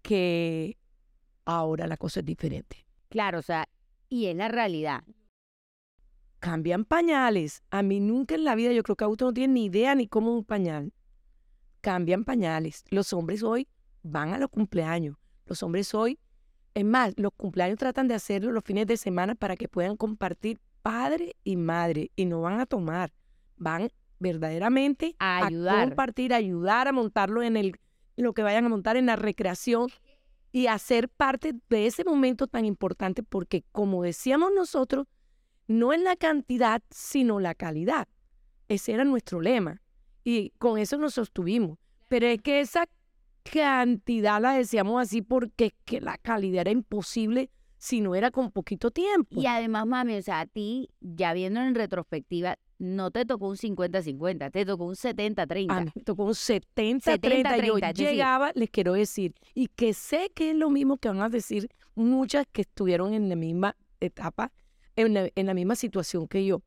que 0.02 0.78
ahora 1.46 1.88
la 1.88 1.98
cosa 1.98 2.20
es 2.22 2.26
diferente. 2.26 2.86
Claro, 3.10 3.40
o 3.40 3.42
sea, 3.42 3.68
y 4.10 4.26
es 4.28 4.36
la 4.36 4.48
realidad. 4.48 5.04
Cambian 6.40 6.86
pañales. 6.86 7.62
A 7.70 7.84
mí 7.84 8.00
nunca 8.00 8.36
en 8.36 8.44
la 8.44 8.56
vida, 8.56 8.72
yo 8.72 8.84
creo 8.84 8.96
que 8.96 9.04
Augusto 9.04 9.26
no 9.26 9.34
tiene 9.34 9.54
ni 9.54 9.66
idea 9.66 9.94
ni 9.96 10.08
cómo 10.08 10.34
un 10.34 10.44
pañal. 10.44 10.92
Cambian 11.82 12.26
pañales. 12.26 12.84
Los 12.90 13.14
hombres 13.14 13.44
hoy 13.44 13.68
van 14.02 14.34
a 14.34 14.38
los 14.38 14.50
cumpleaños. 14.50 15.18
Los 15.46 15.62
hombres 15.62 15.94
hoy, 15.94 16.20
es 16.74 16.86
más, 16.86 17.14
los 17.18 17.32
cumpleaños 17.36 17.78
tratan 17.78 18.08
de 18.08 18.16
hacerlo 18.16 18.52
los 18.52 18.64
fines 18.64 18.88
de 18.88 18.98
semana 18.98 19.36
para 19.36 19.56
que 19.56 19.68
puedan 19.68 19.98
compartir 19.98 20.60
padre 20.82 21.36
y 21.44 21.56
madre 21.58 22.12
y 22.16 22.26
no 22.26 22.42
van 22.42 22.60
a 22.60 22.66
tomar. 22.66 23.14
Van 23.58 23.90
verdaderamente 24.20 25.16
A 25.20 25.46
ayudar. 25.46 25.88
compartir, 25.88 26.34
a 26.34 26.38
ayudar 26.38 26.88
a 26.88 26.92
montarlo 26.92 27.42
en 27.44 27.58
el 27.58 27.80
lo 28.18 28.34
que 28.34 28.44
vayan 28.44 28.66
a 28.66 28.70
montar 28.70 28.98
en 28.98 29.08
la 29.08 29.16
recreación 29.16 29.90
y 30.52 30.68
a 30.68 30.78
ser 30.78 31.10
parte 31.10 31.54
de 31.70 31.88
ese 31.88 32.04
momento 32.04 32.46
tan 32.46 32.66
importante 32.66 33.24
porque 33.24 33.64
como 33.72 34.04
decíamos 34.04 34.52
nosotros, 34.54 35.08
no 35.68 35.94
es 35.94 36.02
la 36.02 36.16
cantidad, 36.16 36.84
sino 36.92 37.40
la 37.40 37.56
calidad. 37.56 38.08
Ese 38.68 38.94
era 38.94 39.06
nuestro 39.06 39.42
lema. 39.42 39.82
Y 40.24 40.52
con 40.60 40.78
eso 40.78 40.98
nos 40.98 41.14
sostuvimos. 41.14 41.80
Pero 42.10 42.28
es 42.28 42.42
que 42.42 42.60
esa 42.60 42.88
cantidad 43.44 44.42
la 44.42 44.54
decíamos 44.54 45.02
así 45.02 45.22
porque 45.22 45.68
es 45.68 45.74
que 45.86 46.02
la 46.02 46.18
calidad 46.18 46.62
era 46.62 46.72
imposible 46.72 47.50
si 47.82 48.00
no 48.00 48.14
era 48.14 48.30
con 48.30 48.52
poquito 48.52 48.92
tiempo. 48.92 49.42
Y 49.42 49.48
además, 49.48 49.88
mami, 49.88 50.16
o 50.16 50.22
sea, 50.22 50.42
a 50.42 50.46
ti, 50.46 50.92
ya 51.00 51.34
viendo 51.34 51.62
en 51.62 51.74
retrospectiva, 51.74 52.60
no 52.78 53.10
te 53.10 53.26
tocó 53.26 53.48
un 53.48 53.56
50-50, 53.58 54.52
te 54.52 54.66
tocó 54.68 54.86
un 54.86 54.94
70-30. 54.94 55.72
A 55.72 55.82
mí 55.82 55.92
me 55.96 56.04
tocó 56.04 56.26
un 56.26 56.34
70-30. 56.34 56.62
Yo 57.04 57.12
70-30, 57.18 57.66
es 57.66 57.82
decir- 57.82 58.08
llegaba, 58.12 58.52
les 58.54 58.70
quiero 58.70 58.94
decir, 58.94 59.34
y 59.56 59.66
que 59.66 59.96
sé 59.96 60.30
que 60.36 60.52
es 60.52 60.56
lo 60.56 60.70
mismo 60.70 60.98
que 60.98 61.08
van 61.10 61.22
a 61.22 61.30
decir 61.30 61.70
muchas 61.96 62.46
que 62.52 62.62
estuvieron 62.62 63.16
en 63.16 63.30
la 63.30 63.36
misma 63.36 63.76
etapa, 64.00 64.52
en 64.96 65.16
la, 65.16 65.30
en 65.34 65.46
la 65.48 65.56
misma 65.56 65.76
situación 65.76 66.28
que 66.28 66.46
yo. 66.46 66.62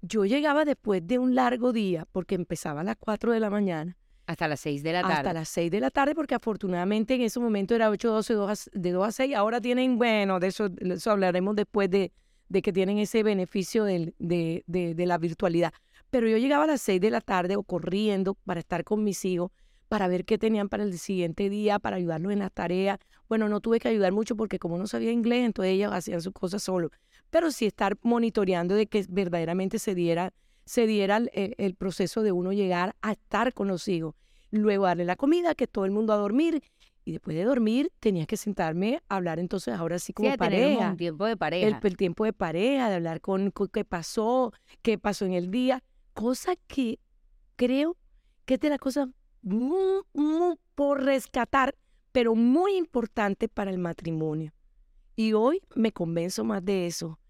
Yo 0.00 0.24
llegaba 0.26 0.64
después 0.64 1.04
de 1.04 1.18
un 1.18 1.34
largo 1.34 1.72
día, 1.72 2.06
porque 2.12 2.36
empezaba 2.36 2.82
a 2.82 2.84
las 2.84 2.96
4 3.00 3.32
de 3.32 3.40
la 3.40 3.50
mañana, 3.50 3.96
Hasta 4.26 4.48
las 4.48 4.60
6 4.60 4.82
de 4.82 4.92
la 4.92 5.02
tarde. 5.02 5.14
hasta 5.14 5.32
las 5.32 5.48
6 5.48 5.70
de 5.70 5.80
la 5.80 5.90
tarde, 5.90 6.14
porque 6.14 6.34
afortunadamente 6.34 7.14
en 7.14 7.22
ese 7.22 7.38
momento 7.38 7.74
era 7.74 7.90
8, 7.90 8.10
12, 8.10 8.34
2 8.34 8.68
a, 8.68 8.70
de 8.78 8.90
2 8.90 9.06
a 9.06 9.12
6. 9.12 9.34
Ahora 9.36 9.60
tienen, 9.60 9.98
bueno, 9.98 10.40
de 10.40 10.48
eso, 10.48 10.68
de 10.68 10.94
eso 10.94 11.10
hablaremos 11.12 11.54
después 11.54 11.88
de, 11.90 12.12
de 12.48 12.62
que 12.62 12.72
tienen 12.72 12.98
ese 12.98 13.22
beneficio 13.22 13.84
del- 13.84 14.14
de, 14.18 14.64
de- 14.66 15.06
la 15.06 15.18
virtualidad. 15.18 15.72
Pero 16.10 16.28
yo 16.28 16.38
llegaba 16.38 16.64
a 16.64 16.66
las 16.66 16.80
6 16.82 17.00
de 17.00 17.10
la 17.10 17.20
tarde 17.20 17.56
o 17.56 17.62
corriendo 17.62 18.34
para 18.44 18.60
estar 18.60 18.82
con 18.84 19.04
mis 19.04 19.24
hijos, 19.24 19.50
para 19.88 20.08
ver 20.08 20.24
qué 20.24 20.38
tenían 20.38 20.68
para 20.68 20.82
el 20.82 20.98
siguiente 20.98 21.48
día, 21.48 21.78
para 21.78 21.96
ayudarlos 21.96 22.32
en 22.32 22.40
las 22.40 22.50
tareas. 22.52 22.98
Bueno, 23.28 23.48
no 23.48 23.60
tuve 23.60 23.78
que 23.78 23.88
ayudar 23.88 24.10
mucho 24.12 24.34
porque 24.36 24.58
como 24.58 24.76
no 24.78 24.86
sabía 24.88 25.12
inglés, 25.12 25.44
entonces 25.46 25.72
ellas 25.74 25.92
hacían 25.92 26.20
sus 26.20 26.32
cosas 26.32 26.62
solo. 26.64 26.90
Pero 27.30 27.50
sí 27.52 27.66
estar 27.66 27.96
monitoreando 28.02 28.74
de 28.74 28.86
que 28.88 29.04
verdaderamente 29.08 29.78
se 29.78 29.94
diera, 29.94 30.32
se 30.66 30.86
diera 30.86 31.16
el, 31.16 31.54
el- 31.56 31.74
proceso 31.76 32.22
de 32.22 32.32
uno 32.32 32.52
llegar 32.52 32.94
a 33.00 33.12
estar 33.12 33.54
con 33.54 33.68
los 33.68 33.88
hijos. 33.88 34.14
Luego 34.50 34.84
darle 34.84 35.04
la 35.06 35.16
comida, 35.16 35.54
que 35.54 35.66
todo 35.66 35.84
el 35.86 35.90
mundo 35.92 36.12
a 36.12 36.16
dormir. 36.16 36.62
Y 37.04 37.12
después 37.12 37.36
de 37.36 37.44
dormir 37.44 37.90
tenía 38.00 38.26
que 38.26 38.36
sentarme 38.36 39.00
a 39.08 39.16
hablar 39.16 39.38
entonces 39.38 39.72
ahora 39.74 39.98
sí 40.00 40.12
como 40.12 40.28
pareja 40.36 40.90
un 40.90 40.96
tiempo 40.96 41.24
de 41.24 41.36
pareja. 41.36 41.78
el, 41.80 41.86
el 41.86 41.96
tiempo 41.96 42.24
de 42.24 42.32
pareja, 42.32 42.88
de 42.90 42.96
hablar 42.96 43.20
con, 43.20 43.50
con 43.52 43.68
qué 43.68 43.84
pasó, 43.84 44.52
qué 44.82 44.98
pasó 44.98 45.24
en 45.24 45.32
el 45.32 45.50
día, 45.52 45.82
cosa 46.14 46.56
que 46.66 46.98
creo 47.54 47.96
que 48.44 48.54
es 48.54 48.60
de 48.60 48.68
las 48.70 48.78
cosas 48.80 49.08
muy, 49.42 50.02
muy 50.12 50.56
por 50.74 51.04
rescatar, 51.04 51.76
pero 52.10 52.34
muy 52.34 52.76
importante 52.76 53.48
para 53.48 53.70
el 53.70 53.78
matrimonio. 53.78 54.52
Y 55.14 55.32
hoy 55.32 55.62
me 55.76 55.92
convenzo 55.92 56.42
más 56.44 56.64
de 56.64 56.86
eso. 56.88 57.20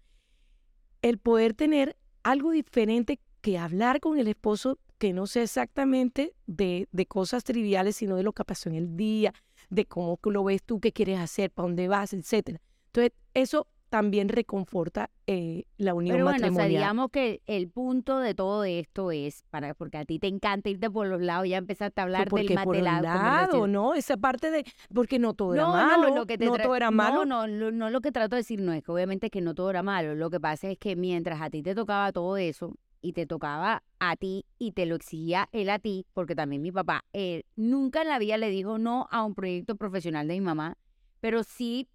El 1.03 1.19
poder 1.19 1.53
tener 1.53 1.95
algo 2.23 2.51
diferente 2.51 3.19
que 3.47 3.57
hablar 3.57 4.01
con 4.01 4.19
el 4.19 4.27
esposo 4.27 4.77
que 4.97 5.13
no 5.13 5.25
sea 5.25 5.43
exactamente 5.43 6.33
de, 6.47 6.89
de 6.91 7.05
cosas 7.05 7.45
triviales, 7.45 7.95
sino 7.95 8.17
de 8.17 8.23
lo 8.23 8.33
que 8.33 8.43
pasó 8.43 8.67
en 8.67 8.75
el 8.75 8.97
día, 8.97 9.33
de 9.69 9.85
cómo 9.85 10.19
lo 10.21 10.43
ves 10.43 10.63
tú, 10.63 10.81
qué 10.81 10.91
quieres 10.91 11.17
hacer, 11.19 11.49
para 11.51 11.67
dónde 11.69 11.87
vas, 11.87 12.11
etcétera. 12.11 12.59
Entonces, 12.87 13.13
eso 13.33 13.67
también 13.87 14.27
reconforta 14.27 15.09
eh, 15.27 15.63
la 15.77 15.93
unión 15.93 16.15
Pero 16.15 16.25
bueno, 16.25 16.35
o 16.35 16.39
sea, 16.39 16.47
matrimonial. 16.49 16.81
digamos 16.81 17.09
que 17.09 17.41
el 17.47 17.69
punto 17.69 18.19
de 18.19 18.35
todo 18.35 18.65
esto 18.65 19.13
es, 19.13 19.45
para 19.49 19.73
porque 19.75 19.97
a 19.97 20.03
ti 20.03 20.19
te 20.19 20.27
encanta 20.27 20.69
irte 20.69 20.89
por 20.91 21.07
los 21.07 21.21
lados, 21.21 21.47
ya 21.47 21.55
empezaste 21.55 22.01
a 22.01 22.03
hablar 22.03 22.29
del 22.29 22.53
por 22.65 22.75
un 22.75 22.83
lado, 22.83 23.65
¿no? 23.67 23.93
Esa 23.93 24.17
parte 24.17 24.51
de, 24.51 24.65
porque 24.93 25.19
no 25.19 25.35
todo 25.35 25.53
era 25.53 25.63
No, 25.63 25.71
malo, 25.71 26.09
no, 26.09 26.15
lo 26.15 26.25
que 26.25 26.37
te 26.37 26.43
no 26.47 26.55
tra- 26.55 26.63
todo 26.63 26.75
era 26.75 26.91
malo. 26.91 27.23
No, 27.23 27.47
no, 27.47 27.47
lo, 27.47 27.71
no 27.71 27.89
lo 27.91 28.01
que 28.01 28.11
trato 28.11 28.35
de 28.35 28.41
decir 28.41 28.59
no 28.59 28.73
es 28.73 28.83
que 28.83 28.91
obviamente 28.91 29.29
que 29.29 29.39
no 29.39 29.55
todo 29.55 29.69
era 29.69 29.83
malo. 29.83 30.15
Lo 30.15 30.29
que 30.29 30.41
pasa 30.41 30.69
es 30.69 30.77
que 30.77 30.97
mientras 30.97 31.39
a 31.41 31.49
ti 31.49 31.63
te 31.63 31.73
tocaba 31.73 32.11
todo 32.11 32.35
eso 32.35 32.73
y 33.07 33.13
te 33.13 33.25
tocaba 33.25 33.83
a 33.99 34.15
ti 34.17 34.45
y 34.59 34.73
te 34.73 34.85
lo 34.85 34.95
exigía 34.95 35.47
él 35.53 35.69
a 35.69 35.79
ti, 35.79 36.05
porque 36.13 36.35
también 36.35 36.61
mi 36.61 36.73
papá 36.73 37.05
eh, 37.13 37.43
nunca 37.55 38.01
en 38.01 38.09
la 38.09 38.19
vida 38.19 38.37
le 38.37 38.49
dijo 38.49 38.77
no 38.77 39.07
a 39.11 39.23
un 39.23 39.33
proyecto 39.33 39.77
profesional 39.77 40.27
de 40.27 40.33
mi 40.33 40.41
mamá, 40.41 40.77
pero 41.21 41.43
sí 41.43 41.87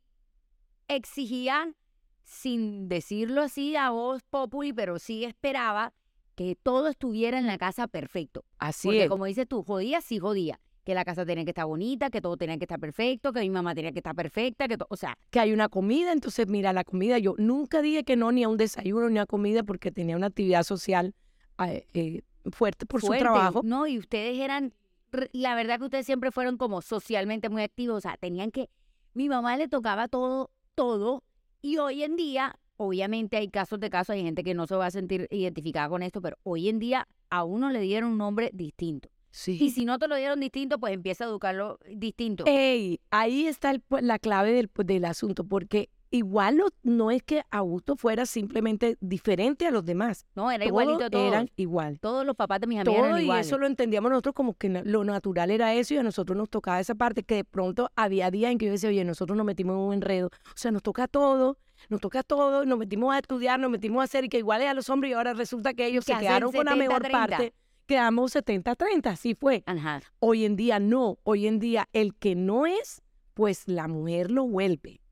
exigía, 0.88 1.74
sin 2.24 2.88
decirlo 2.88 3.42
así 3.42 3.76
a 3.76 3.90
voz 3.90 4.22
populi, 4.22 4.72
pero 4.72 4.98
sí 4.98 5.24
esperaba 5.24 5.92
que 6.34 6.56
todo 6.56 6.88
estuviera 6.88 7.38
en 7.38 7.46
la 7.46 7.58
casa 7.58 7.88
perfecto. 7.88 8.44
Así 8.58 8.88
Porque 8.88 9.04
es. 9.04 9.08
como 9.10 9.26
dices 9.26 9.46
tú, 9.46 9.62
jodía, 9.62 10.00
sí 10.00 10.18
jodía. 10.18 10.60
Que 10.84 10.94
la 10.94 11.04
casa 11.04 11.24
tenía 11.24 11.44
que 11.44 11.50
estar 11.50 11.66
bonita, 11.66 12.10
que 12.10 12.20
todo 12.20 12.36
tenía 12.36 12.58
que 12.58 12.64
estar 12.64 12.80
perfecto, 12.80 13.32
que 13.32 13.40
mi 13.40 13.50
mamá 13.50 13.74
tenía 13.74 13.92
que 13.92 14.00
estar 14.00 14.16
perfecta, 14.16 14.66
que 14.66 14.76
todo, 14.76 14.88
o 14.90 14.96
sea, 14.96 15.16
que 15.30 15.38
hay 15.38 15.52
una 15.52 15.68
comida, 15.68 16.12
entonces 16.12 16.48
mira, 16.48 16.72
la 16.72 16.82
comida, 16.82 17.18
yo 17.18 17.34
nunca 17.38 17.82
dije 17.82 18.02
que 18.02 18.16
no 18.16 18.32
ni 18.32 18.42
a 18.42 18.48
un 18.48 18.56
desayuno 18.56 19.08
ni 19.08 19.18
a 19.20 19.26
comida 19.26 19.62
porque 19.62 19.92
tenía 19.92 20.16
una 20.16 20.26
actividad 20.26 20.64
social 20.64 21.14
eh, 21.64 21.86
eh, 21.94 22.22
fuerte 22.50 22.86
por 22.86 23.00
fuerte, 23.00 23.24
su 23.24 23.32
trabajo. 23.32 23.60
No, 23.64 23.86
y 23.86 23.98
ustedes 23.98 24.38
eran, 24.38 24.74
la 25.32 25.54
verdad 25.54 25.78
que 25.78 25.84
ustedes 25.84 26.06
siempre 26.06 26.32
fueron 26.32 26.56
como 26.56 26.82
socialmente 26.82 27.48
muy 27.48 27.62
activos, 27.62 27.98
o 27.98 28.00
sea, 28.00 28.16
tenían 28.16 28.50
que, 28.50 28.68
mi 29.14 29.28
mamá 29.28 29.56
le 29.56 29.68
tocaba 29.68 30.08
todo, 30.08 30.50
todo, 30.74 31.22
y 31.60 31.78
hoy 31.78 32.02
en 32.02 32.16
día, 32.16 32.58
obviamente 32.76 33.36
hay 33.36 33.48
casos 33.48 33.78
de 33.78 33.88
casos, 33.88 34.14
hay 34.14 34.22
gente 34.22 34.42
que 34.42 34.54
no 34.54 34.66
se 34.66 34.74
va 34.74 34.86
a 34.86 34.90
sentir 34.90 35.28
identificada 35.30 35.88
con 35.88 36.02
esto, 36.02 36.20
pero 36.20 36.38
hoy 36.42 36.68
en 36.68 36.80
día 36.80 37.06
a 37.30 37.44
uno 37.44 37.70
le 37.70 37.80
dieron 37.80 38.10
un 38.10 38.18
nombre 38.18 38.50
distinto. 38.52 39.08
Sí. 39.34 39.56
Y 39.60 39.70
si 39.70 39.84
no 39.86 39.98
te 39.98 40.06
lo 40.08 40.14
dieron 40.16 40.38
distinto, 40.40 40.78
pues 40.78 40.92
empieza 40.92 41.24
a 41.24 41.28
educarlo 41.28 41.78
distinto. 41.90 42.44
Ey, 42.46 43.00
ahí 43.10 43.46
está 43.46 43.70
el 43.70 43.82
la 44.02 44.18
clave 44.18 44.52
del, 44.52 44.68
pues, 44.68 44.86
del 44.86 45.04
asunto, 45.06 45.42
porque 45.44 45.88
igual 46.10 46.58
no, 46.58 46.66
no 46.82 47.10
es 47.10 47.22
que 47.22 47.42
Augusto 47.50 47.96
fuera 47.96 48.26
simplemente 48.26 48.98
diferente 49.00 49.66
a 49.66 49.70
los 49.70 49.86
demás. 49.86 50.26
no, 50.34 50.50
era 50.50 50.58
Todos 50.58 50.68
igualito 50.68 51.04
a 51.06 51.08
todos. 51.10 51.26
eran 51.26 51.48
igual. 51.56 51.98
Todos 51.98 52.26
los 52.26 52.36
papás 52.36 52.60
de 52.60 52.66
mis 52.66 52.80
amigas 52.80 52.94
Todo 52.94 53.16
eran 53.16 53.24
y 53.24 53.30
eso 53.40 53.56
lo 53.56 53.66
entendíamos 53.66 54.10
nosotros 54.10 54.34
como 54.34 54.52
que 54.52 54.68
lo 54.68 55.04
natural 55.04 55.50
era 55.50 55.72
eso 55.72 55.94
y 55.94 55.96
a 55.96 56.02
nosotros 56.02 56.36
nos 56.36 56.50
tocaba 56.50 56.78
esa 56.80 56.94
parte 56.94 57.22
que 57.22 57.36
de 57.36 57.44
pronto 57.44 57.88
había 57.96 58.30
días 58.30 58.52
en 58.52 58.58
que 58.58 58.66
yo 58.66 58.72
decía, 58.72 58.90
oye, 58.90 59.02
nosotros 59.06 59.34
nos 59.38 59.46
metimos 59.46 59.72
en 59.72 59.80
un 59.80 59.94
enredo. 59.94 60.26
O 60.26 60.56
sea, 60.56 60.70
nos 60.70 60.82
toca 60.82 61.08
todo, 61.08 61.56
nos 61.88 62.02
toca 62.02 62.22
todo, 62.22 62.66
nos 62.66 62.78
metimos 62.78 63.14
a 63.14 63.18
estudiar, 63.20 63.58
nos 63.58 63.70
metimos 63.70 64.02
a 64.02 64.04
hacer 64.04 64.24
y 64.24 64.28
que 64.28 64.36
iguales 64.36 64.68
a 64.68 64.74
los 64.74 64.90
hombres 64.90 65.12
y 65.12 65.14
ahora 65.14 65.32
resulta 65.32 65.72
que 65.72 65.86
ellos 65.86 66.04
Que 66.04 66.12
se 66.12 66.18
quedaron 66.18 66.52
con 66.52 66.66
la 66.66 66.76
mejor 66.76 67.02
70-30. 67.04 67.10
parte. 67.10 67.54
Quedamos 67.96 68.34
70-30, 68.34 69.10
así 69.10 69.34
fue. 69.34 69.62
Ajá. 69.66 70.00
Hoy 70.18 70.46
en 70.46 70.56
día 70.56 70.80
no, 70.80 71.18
hoy 71.24 71.46
en 71.46 71.58
día 71.58 71.90
el 71.92 72.14
que 72.14 72.34
no 72.34 72.64
es, 72.64 73.02
pues 73.34 73.64
la 73.68 73.86
mujer 73.86 74.30
lo 74.30 74.46
vuelve. 74.48 75.02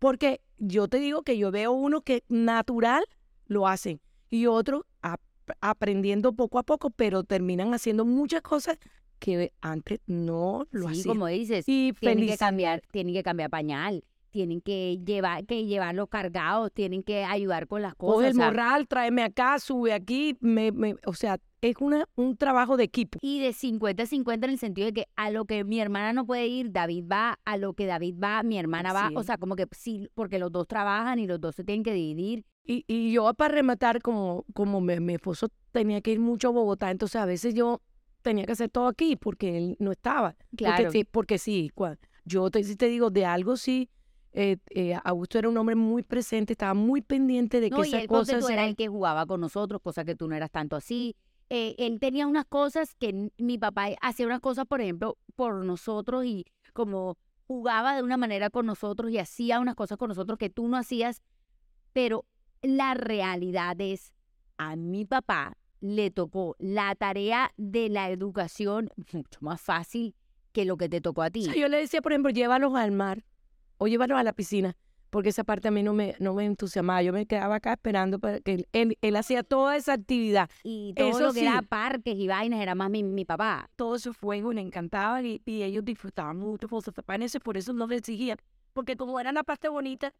Porque 0.00 0.40
yo 0.58 0.88
te 0.88 0.98
digo 0.98 1.22
que 1.22 1.38
yo 1.38 1.52
veo 1.52 1.70
uno 1.70 2.00
que 2.00 2.24
natural 2.28 3.04
lo 3.46 3.68
hacen 3.68 4.00
y 4.30 4.46
otro 4.46 4.84
ap- 5.00 5.20
aprendiendo 5.60 6.32
poco 6.32 6.58
a 6.58 6.64
poco, 6.64 6.90
pero 6.90 7.22
terminan 7.22 7.72
haciendo 7.72 8.04
muchas 8.04 8.42
cosas 8.42 8.78
que 9.20 9.52
antes 9.60 10.00
no 10.08 10.66
lo 10.72 10.88
Sí, 10.88 10.92
hacían. 11.02 11.14
como 11.14 11.28
dices, 11.28 11.64
y 11.68 11.92
tienen 11.92 12.26
que 12.26 12.36
cambiar, 12.36 12.82
tienen 12.90 13.14
que 13.14 13.22
cambiar 13.22 13.48
pañal, 13.48 14.02
tienen 14.30 14.60
que 14.60 14.98
llevar, 15.06 15.46
que 15.46 15.66
llevarlos 15.66 16.08
cargados, 16.08 16.72
tienen 16.72 17.04
que 17.04 17.22
ayudar 17.24 17.68
con 17.68 17.80
las 17.82 17.94
cosas. 17.94 18.14
Coge 18.16 18.26
el 18.30 18.34
morral, 18.34 18.88
tráeme 18.88 19.22
acá, 19.22 19.60
sube 19.60 19.92
aquí, 19.92 20.36
me, 20.40 20.72
me- 20.72 20.96
o 21.06 21.14
sea, 21.14 21.38
es 21.70 21.76
una, 21.80 22.06
un 22.14 22.36
trabajo 22.36 22.76
de 22.76 22.84
equipo. 22.84 23.18
Y 23.22 23.40
de 23.40 23.50
50-50 23.54 24.44
en 24.44 24.50
el 24.50 24.58
sentido 24.58 24.86
de 24.86 24.92
que 24.92 25.06
a 25.16 25.30
lo 25.30 25.44
que 25.46 25.64
mi 25.64 25.80
hermana 25.80 26.12
no 26.12 26.26
puede 26.26 26.46
ir, 26.46 26.72
David 26.72 27.04
va, 27.10 27.38
a 27.44 27.56
lo 27.56 27.72
que 27.72 27.86
David 27.86 28.16
va, 28.22 28.42
mi 28.42 28.58
hermana 28.58 28.92
va. 28.92 29.10
O 29.14 29.22
sea, 29.22 29.38
como 29.38 29.56
que 29.56 29.66
sí, 29.72 30.08
porque 30.14 30.38
los 30.38 30.52
dos 30.52 30.66
trabajan 30.68 31.18
y 31.18 31.26
los 31.26 31.40
dos 31.40 31.54
se 31.54 31.64
tienen 31.64 31.82
que 31.82 31.92
dividir. 31.92 32.44
Y, 32.66 32.84
y 32.86 33.12
yo 33.12 33.32
para 33.34 33.54
rematar, 33.54 34.02
como, 34.02 34.44
como 34.52 34.80
mi, 34.80 35.00
mi 35.00 35.14
esposo 35.14 35.48
tenía 35.72 36.00
que 36.00 36.12
ir 36.12 36.20
mucho 36.20 36.48
a 36.48 36.52
Bogotá, 36.52 36.90
entonces 36.90 37.20
a 37.20 37.26
veces 37.26 37.54
yo 37.54 37.80
tenía 38.22 38.44
que 38.46 38.52
hacer 38.52 38.70
todo 38.70 38.86
aquí 38.86 39.16
porque 39.16 39.56
él 39.56 39.76
no 39.78 39.90
estaba. 39.92 40.36
Claro. 40.56 40.76
Porque 40.84 40.90
sí, 40.90 41.04
porque 41.04 41.38
sí 41.38 41.70
cua- 41.74 41.98
yo 42.24 42.50
te, 42.50 42.62
sí 42.64 42.76
te 42.76 42.88
digo, 42.88 43.10
de 43.10 43.24
algo 43.26 43.56
sí, 43.56 43.88
eh, 44.32 44.56
eh, 44.70 44.96
Augusto 45.04 45.38
era 45.38 45.48
un 45.48 45.56
hombre 45.56 45.76
muy 45.76 46.02
presente, 46.02 46.54
estaba 46.54 46.74
muy 46.74 47.00
pendiente 47.02 47.60
de 47.60 47.70
que 47.70 47.76
No, 47.76 47.84
y 47.84 47.88
esas 47.88 48.02
él, 48.02 48.08
ponte 48.08 48.32
cosas... 48.32 48.46
tú, 48.46 48.52
era 48.52 48.66
el 48.66 48.74
que 48.76 48.88
jugaba 48.88 49.26
con 49.26 49.40
nosotros, 49.40 49.80
cosa 49.82 50.04
que 50.04 50.14
tú 50.14 50.26
no 50.28 50.34
eras 50.34 50.50
tanto 50.50 50.74
así. 50.74 51.14
Eh, 51.56 51.76
él 51.78 52.00
tenía 52.00 52.26
unas 52.26 52.46
cosas 52.46 52.96
que 52.96 53.30
mi 53.38 53.58
papá 53.58 53.86
hacía 54.00 54.26
unas 54.26 54.40
cosas, 54.40 54.66
por 54.66 54.80
ejemplo, 54.80 55.18
por 55.36 55.64
nosotros 55.64 56.24
y 56.24 56.46
como 56.72 57.16
jugaba 57.46 57.94
de 57.94 58.02
una 58.02 58.16
manera 58.16 58.50
con 58.50 58.66
nosotros 58.66 59.12
y 59.12 59.18
hacía 59.18 59.60
unas 59.60 59.76
cosas 59.76 59.96
con 59.96 60.08
nosotros 60.08 60.36
que 60.36 60.50
tú 60.50 60.66
no 60.66 60.76
hacías, 60.76 61.22
pero 61.92 62.24
la 62.60 62.94
realidad 62.94 63.80
es, 63.80 64.12
a 64.58 64.74
mi 64.74 65.04
papá 65.04 65.56
le 65.78 66.10
tocó 66.10 66.56
la 66.58 66.92
tarea 66.96 67.52
de 67.56 67.88
la 67.88 68.10
educación 68.10 68.90
mucho 69.12 69.38
más 69.40 69.60
fácil 69.60 70.16
que 70.50 70.64
lo 70.64 70.76
que 70.76 70.88
te 70.88 71.00
tocó 71.00 71.22
a 71.22 71.26
O 71.26 71.30
ti. 71.30 71.44
sea, 71.44 71.54
yo 71.54 71.68
le 71.68 71.76
decía, 71.76 72.02
por 72.02 72.10
ejemplo, 72.10 72.30
llévalos 72.32 72.74
al 72.74 72.90
mar 72.90 73.24
o 73.78 73.86
llévalos 73.86 74.18
a 74.18 74.24
la 74.24 74.32
piscina, 74.32 74.76
porque 75.14 75.28
esa 75.28 75.44
parte 75.44 75.68
a 75.68 75.70
mí 75.70 75.84
no 75.84 75.92
me, 75.94 76.16
no 76.18 76.34
me 76.34 76.44
entusiasmaba. 76.44 77.00
Yo 77.00 77.12
me 77.12 77.24
quedaba 77.24 77.54
acá 77.54 77.74
esperando 77.74 78.18
para 78.18 78.40
que 78.40 78.54
él, 78.54 78.68
él, 78.72 78.98
él 79.00 79.14
hacía 79.14 79.44
toda 79.44 79.76
esa 79.76 79.92
actividad. 79.92 80.50
Y 80.64 80.92
todo 80.94 81.08
eso 81.10 81.20
lo 81.20 81.32
que 81.32 81.42
era 81.42 81.60
sí. 81.60 81.66
parques 81.66 82.16
y 82.16 82.26
vainas 82.26 82.60
era 82.60 82.74
más 82.74 82.90
mi, 82.90 83.04
mi 83.04 83.24
papá. 83.24 83.70
Todo 83.76 83.94
ese 83.94 84.12
fuego 84.12 84.52
le 84.52 84.60
encantaba 84.60 85.22
y, 85.22 85.40
y 85.46 85.62
ellos 85.62 85.84
disfrutaban 85.84 86.36
mucho 86.36 86.66
por 86.66 86.82
sus 86.82 86.92
papás 86.92 87.20
por 87.44 87.56
eso 87.56 87.72
no 87.72 87.86
le 87.86 87.94
exigían. 87.94 88.38
Porque 88.72 88.96
como 88.96 89.20
era 89.20 89.30
la 89.30 89.44
parte 89.44 89.68
bonita, 89.68 90.12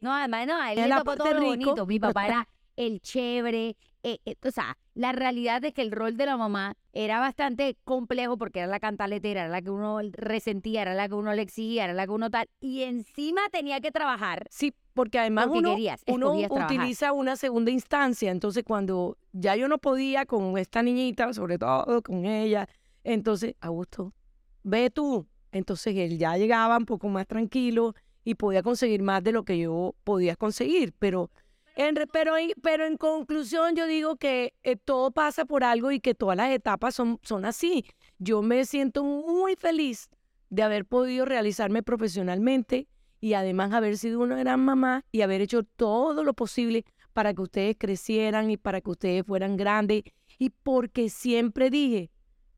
No, 0.00 0.14
además, 0.14 0.46
no, 0.46 0.56
a 0.58 0.72
él 0.72 0.88
la 0.88 1.00
tocó 1.00 1.16
todo 1.16 1.34
rico. 1.34 1.44
bonito. 1.44 1.86
Mi 1.86 2.00
papá 2.00 2.26
era 2.26 2.48
el 2.76 3.00
chévere. 3.00 3.76
eh, 4.02 4.18
eh, 4.24 4.36
o 4.44 4.50
sea, 4.50 4.78
la 4.94 5.12
realidad 5.12 5.64
es 5.64 5.74
que 5.74 5.82
el 5.82 5.90
rol 5.90 6.16
de 6.16 6.26
la 6.26 6.36
mamá 6.36 6.76
era 6.92 7.18
bastante 7.18 7.76
complejo 7.84 8.38
porque 8.38 8.60
era 8.60 8.68
la 8.68 8.80
cantaletera, 8.80 9.42
era 9.42 9.50
la 9.50 9.60
que 9.60 9.70
uno 9.70 9.98
resentía, 10.12 10.82
era 10.82 10.94
la 10.94 11.08
que 11.08 11.14
uno 11.14 11.34
le 11.34 11.42
exigía, 11.42 11.84
era 11.84 11.92
la 11.92 12.06
que 12.06 12.12
uno 12.12 12.30
tal. 12.30 12.48
Y 12.60 12.82
encima 12.82 13.42
tenía 13.50 13.80
que 13.80 13.90
trabajar. 13.90 14.46
sí, 14.50 14.72
porque 14.94 15.18
además 15.18 15.46
Porque 15.46 15.58
uno, 15.58 15.70
querías, 15.72 16.02
uno 16.06 16.32
utiliza 16.32 17.12
una 17.12 17.36
segunda 17.36 17.70
instancia. 17.70 18.30
Entonces, 18.30 18.64
cuando 18.64 19.18
ya 19.32 19.54
yo 19.54 19.68
no 19.68 19.76
podía 19.76 20.24
con 20.24 20.56
esta 20.56 20.82
niñita, 20.82 21.34
sobre 21.34 21.58
todo 21.58 22.00
con 22.02 22.24
ella, 22.24 22.66
entonces, 23.04 23.54
Augusto, 23.60 24.14
ve 24.62 24.88
tú. 24.90 25.26
Entonces, 25.52 25.94
él 25.96 26.16
ya 26.18 26.36
llegaba 26.38 26.78
un 26.78 26.86
poco 26.86 27.08
más 27.08 27.26
tranquilo 27.26 27.94
y 28.24 28.36
podía 28.36 28.62
conseguir 28.62 29.02
más 29.02 29.22
de 29.22 29.32
lo 29.32 29.44
que 29.44 29.58
yo 29.58 29.94
podía 30.02 30.34
conseguir. 30.34 30.94
Pero 30.98 31.30
en, 31.76 31.94
pero, 32.12 32.36
en- 32.36 32.52
pero 32.62 32.84
en 32.86 32.96
conclusión, 32.96 33.76
yo 33.76 33.86
digo 33.86 34.16
que 34.16 34.54
eh, 34.62 34.76
todo 34.76 35.10
pasa 35.12 35.44
por 35.44 35.62
algo 35.62 35.92
y 35.92 36.00
que 36.00 36.14
todas 36.14 36.36
las 36.36 36.50
etapas 36.50 36.94
son, 36.94 37.18
son 37.22 37.44
así. 37.44 37.84
Yo 38.18 38.42
me 38.42 38.64
siento 38.64 39.04
muy 39.04 39.54
feliz 39.56 40.08
de 40.50 40.62
haber 40.62 40.84
podido 40.86 41.24
realizarme 41.24 41.82
profesionalmente 41.82 42.88
y 43.20 43.34
además 43.34 43.72
haber 43.72 43.96
sido 43.98 44.20
una 44.20 44.36
gran 44.36 44.60
mamá 44.64 45.04
y 45.12 45.20
haber 45.22 45.40
hecho 45.40 45.62
todo 45.64 46.24
lo 46.24 46.34
posible 46.34 46.84
para 47.12 47.32
que 47.34 47.42
ustedes 47.42 47.76
crecieran 47.78 48.50
y 48.50 48.56
para 48.56 48.80
que 48.80 48.90
ustedes 48.90 49.24
fueran 49.26 49.56
grandes 49.56 50.02
y 50.38 50.50
porque 50.50 51.08
siempre 51.08 51.70
dije, 51.70 52.10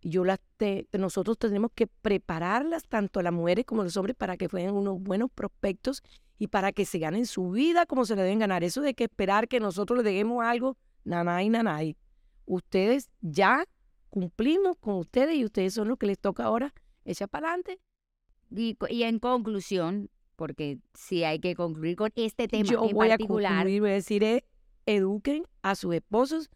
yo 0.09 0.25
las 0.25 0.39
te- 0.57 0.87
nosotros 0.93 1.39
tenemos 1.39 1.71
que 1.75 1.87
prepararlas 1.87 2.87
tanto 2.89 3.21
a 3.21 3.23
las 3.23 3.33
mujeres 3.33 3.65
como 3.65 3.83
a 3.83 3.85
los 3.85 3.97
hombres 3.97 4.17
para 4.17 4.37
que 4.37 4.49
fueran 4.49 4.75
unos 4.75 5.01
buenos 5.01 5.31
prospectos 5.31 6.03
y 6.39 6.49
para 6.49 6.73
que 6.73 6.85
se 6.85 6.99
ganen 6.99 7.27
su 7.27 7.51
vida 7.51 7.87
como 7.87 8.05
se 8.05 8.15
la 8.17 8.23
deben 8.23 8.39
ganar. 8.39 8.63
Eso 8.65 8.81
de 8.81 8.95
que 8.95 9.05
esperar 9.05 9.49
que 9.49 9.61
nosotros 9.61 9.99
les 9.99 10.05
dejemos 10.05 10.45
algo, 10.45 10.77
nanay, 11.05 11.49
nanay. 11.49 11.97
Ustedes 12.47 13.11
ya 13.21 13.65
cumplimos 14.11 14.77
con 14.79 14.95
ustedes 14.97 15.35
y 15.37 15.45
ustedes 15.45 15.75
son 15.75 15.89
los 15.89 15.99
que 15.99 16.07
les 16.07 16.19
toca 16.19 16.45
ahora 16.45 16.73
echar 17.05 17.29
para 17.29 17.49
adelante. 17.49 17.79
Y, 18.51 18.77
y 18.89 19.03
en 19.03 19.19
conclusión, 19.19 20.11
porque 20.37 20.79
sí 20.95 21.25
hay 21.25 21.41
que 21.41 21.55
concluir 21.55 21.97
con 21.97 22.11
este 22.15 22.49
tema 22.49 22.65
Yo 22.71 22.85
en 22.89 22.95
voy 22.95 23.09
particular. 23.09 23.53
a 23.53 23.57
concluir, 23.57 23.81
voy 23.81 23.91
a 23.91 23.95
decir, 23.95 24.25
eh, 24.25 24.45
eduquen 24.87 25.45
a 25.63 25.75
sus 25.75 25.95
esposos 25.95 26.49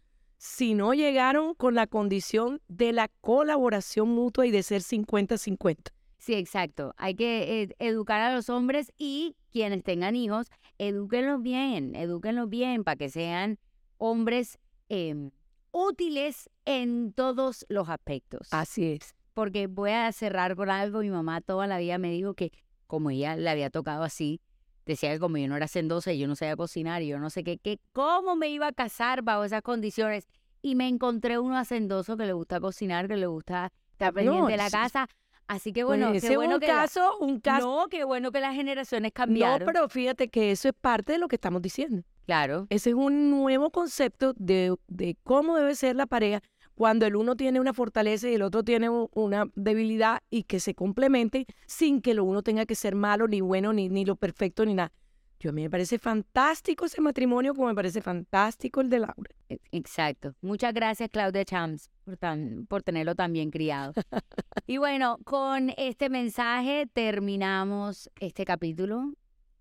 si 0.43 0.73
no 0.73 0.93
llegaron 0.93 1.53
con 1.55 1.73
la 1.73 1.87
condición 1.87 2.59
de 2.67 2.91
la 2.91 3.07
colaboración 3.21 4.09
mutua 4.09 4.45
y 4.45 4.51
de 4.51 4.61
ser 4.61 4.81
50-50. 4.81 5.93
Sí, 6.17 6.33
exacto. 6.33 6.93
Hay 6.97 7.15
que 7.15 7.61
eh, 7.61 7.69
educar 7.79 8.19
a 8.19 8.35
los 8.35 8.49
hombres 8.49 8.91
y 8.97 9.37
quienes 9.53 9.85
tengan 9.85 10.17
hijos, 10.17 10.47
edúquenlos 10.79 11.41
bien, 11.41 11.95
edúquenlos 11.95 12.49
bien 12.49 12.83
para 12.83 12.97
que 12.97 13.07
sean 13.07 13.57
hombres 13.97 14.59
em, 14.89 15.31
útiles 15.71 16.49
en 16.65 17.13
todos 17.13 17.65
los 17.69 17.87
aspectos. 17.87 18.49
Así 18.51 18.91
es. 18.91 19.15
Porque 19.33 19.67
voy 19.67 19.91
a 19.91 20.11
cerrar 20.11 20.57
con 20.57 20.69
algo. 20.69 20.99
Mi 20.99 21.09
mamá 21.09 21.39
toda 21.39 21.67
la 21.67 21.77
vida 21.77 21.97
me 21.97 22.11
dijo 22.11 22.33
que 22.33 22.51
como 22.85 23.11
ella 23.11 23.37
le 23.37 23.49
había 23.49 23.69
tocado 23.69 24.03
así, 24.03 24.41
decía 24.85 25.11
que 25.11 25.19
como 25.19 25.37
yo 25.37 25.47
no 25.47 25.55
era 25.55 25.67
sendosa 25.67 26.11
y 26.13 26.19
yo 26.19 26.27
no 26.27 26.35
sabía 26.35 26.55
cocinar 26.55 27.01
y 27.01 27.07
yo 27.07 27.19
no 27.19 27.29
sé 27.29 27.43
qué, 27.43 27.57
que 27.57 27.79
cómo 27.93 28.35
me 28.35 28.49
iba 28.49 28.67
a 28.67 28.71
casar 28.73 29.21
bajo 29.21 29.43
esas 29.43 29.61
condiciones. 29.61 30.27
Y 30.61 30.75
me 30.75 30.87
encontré 30.87 31.39
uno 31.39 31.57
hacendoso 31.57 32.15
que 32.15 32.25
le 32.25 32.31
gusta 32.33 32.59
cocinar, 32.61 33.07
que 33.09 33.17
le 33.17 33.25
gusta 33.27 33.71
estar 33.91 34.13
pendiente 34.13 34.51
de 34.51 34.57
la 34.57 34.69
casa. 34.69 35.07
Así 35.45 35.73
que 35.73 35.83
bueno, 35.83 36.09
Pues 36.11 36.23
qué 36.23 36.37
bueno 36.37 36.55
un 36.55 36.59
que 36.61 36.67
la- 36.67 36.73
caso, 36.73 37.17
un 37.19 37.41
caso. 37.41 37.65
no, 37.81 37.87
qué 37.89 38.05
bueno 38.05 38.31
que 38.31 38.39
las 38.39 38.55
generaciones 38.55 39.09
No, 39.09 39.13
cambiaron. 39.13 39.65
pero 39.65 39.89
fíjate 39.89 40.29
que 40.29 40.51
eso 40.51 40.69
es 40.69 40.73
parte 40.73 41.11
de 41.13 41.17
lo 41.17 41.27
que 41.27 41.35
estamos 41.35 41.61
diciendo. 41.61 42.03
Claro, 42.25 42.67
Ese 42.69 42.91
es 42.91 42.95
un 42.95 43.29
nuevo 43.29 43.69
concepto 43.71 44.31
de, 44.37 44.73
de 44.87 45.17
cómo 45.23 45.57
debe 45.57 45.75
ser 45.75 45.97
la 45.97 46.05
pareja 46.05 46.41
cuando 46.75 47.05
el 47.05 47.15
uno 47.15 47.35
tiene 47.35 47.59
una 47.59 47.73
fortaleza 47.73 48.29
y 48.29 48.35
el 48.35 48.41
otro 48.41 48.63
tiene 48.63 48.89
una 48.89 49.45
debilidad 49.55 50.21
y 50.29 50.43
que 50.43 50.59
se 50.59 50.75
complementen 50.75 51.45
sin 51.65 52.01
que 52.01 52.13
lo 52.13 52.23
uno 52.23 52.41
tenga 52.41 52.65
que 52.65 52.75
ser 52.75 52.95
malo, 52.95 53.27
ni 53.27 53.41
bueno, 53.41 53.73
ni, 53.73 53.89
ni 53.89 54.05
lo 54.05 54.15
perfecto, 54.15 54.65
ni 54.65 54.73
nada. 54.73 54.91
Yo 55.39 55.49
a 55.49 55.53
mí 55.53 55.61
me 55.61 55.69
parece 55.69 55.99
fantástico 55.99 56.85
ese 56.85 57.01
matrimonio, 57.01 57.53
como 57.53 57.67
me 57.67 57.75
parece 57.75 58.01
fantástico 58.01 58.79
el 58.79 58.89
de 58.89 58.99
Laura. 58.99 59.29
e- 59.49 59.59
exacto. 59.73 60.33
Muchas 60.41 60.73
gracias, 60.73 61.09
Claudia 61.09 61.43
Chams, 61.43 61.89
por, 62.05 62.15
tan, 62.15 62.65
por 62.67 62.81
tenerlo 62.81 63.13
tan 63.13 63.33
bien 63.33 63.51
criado. 63.51 63.91
y 64.67 64.77
bueno, 64.77 65.17
con 65.25 65.73
este 65.75 66.09
mensaje 66.09 66.87
terminamos 66.93 68.09
este 68.21 68.45
capítulo. 68.45 69.13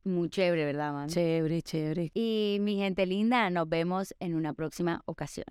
Muy 0.05 0.29
chévere, 0.29 0.65
¿verdad, 0.65 0.93
mami? 0.93 1.11
Chévere, 1.11 1.63
chévere. 1.63 2.13
Y 2.15 2.59
mi 2.61 2.77
gente 2.77 3.05
linda, 3.05 3.51
nos 3.51 3.69
vemos 3.69 4.15
en 4.21 4.37
una 4.37 4.53
próxima 4.53 5.03
ocasión. 5.07 5.47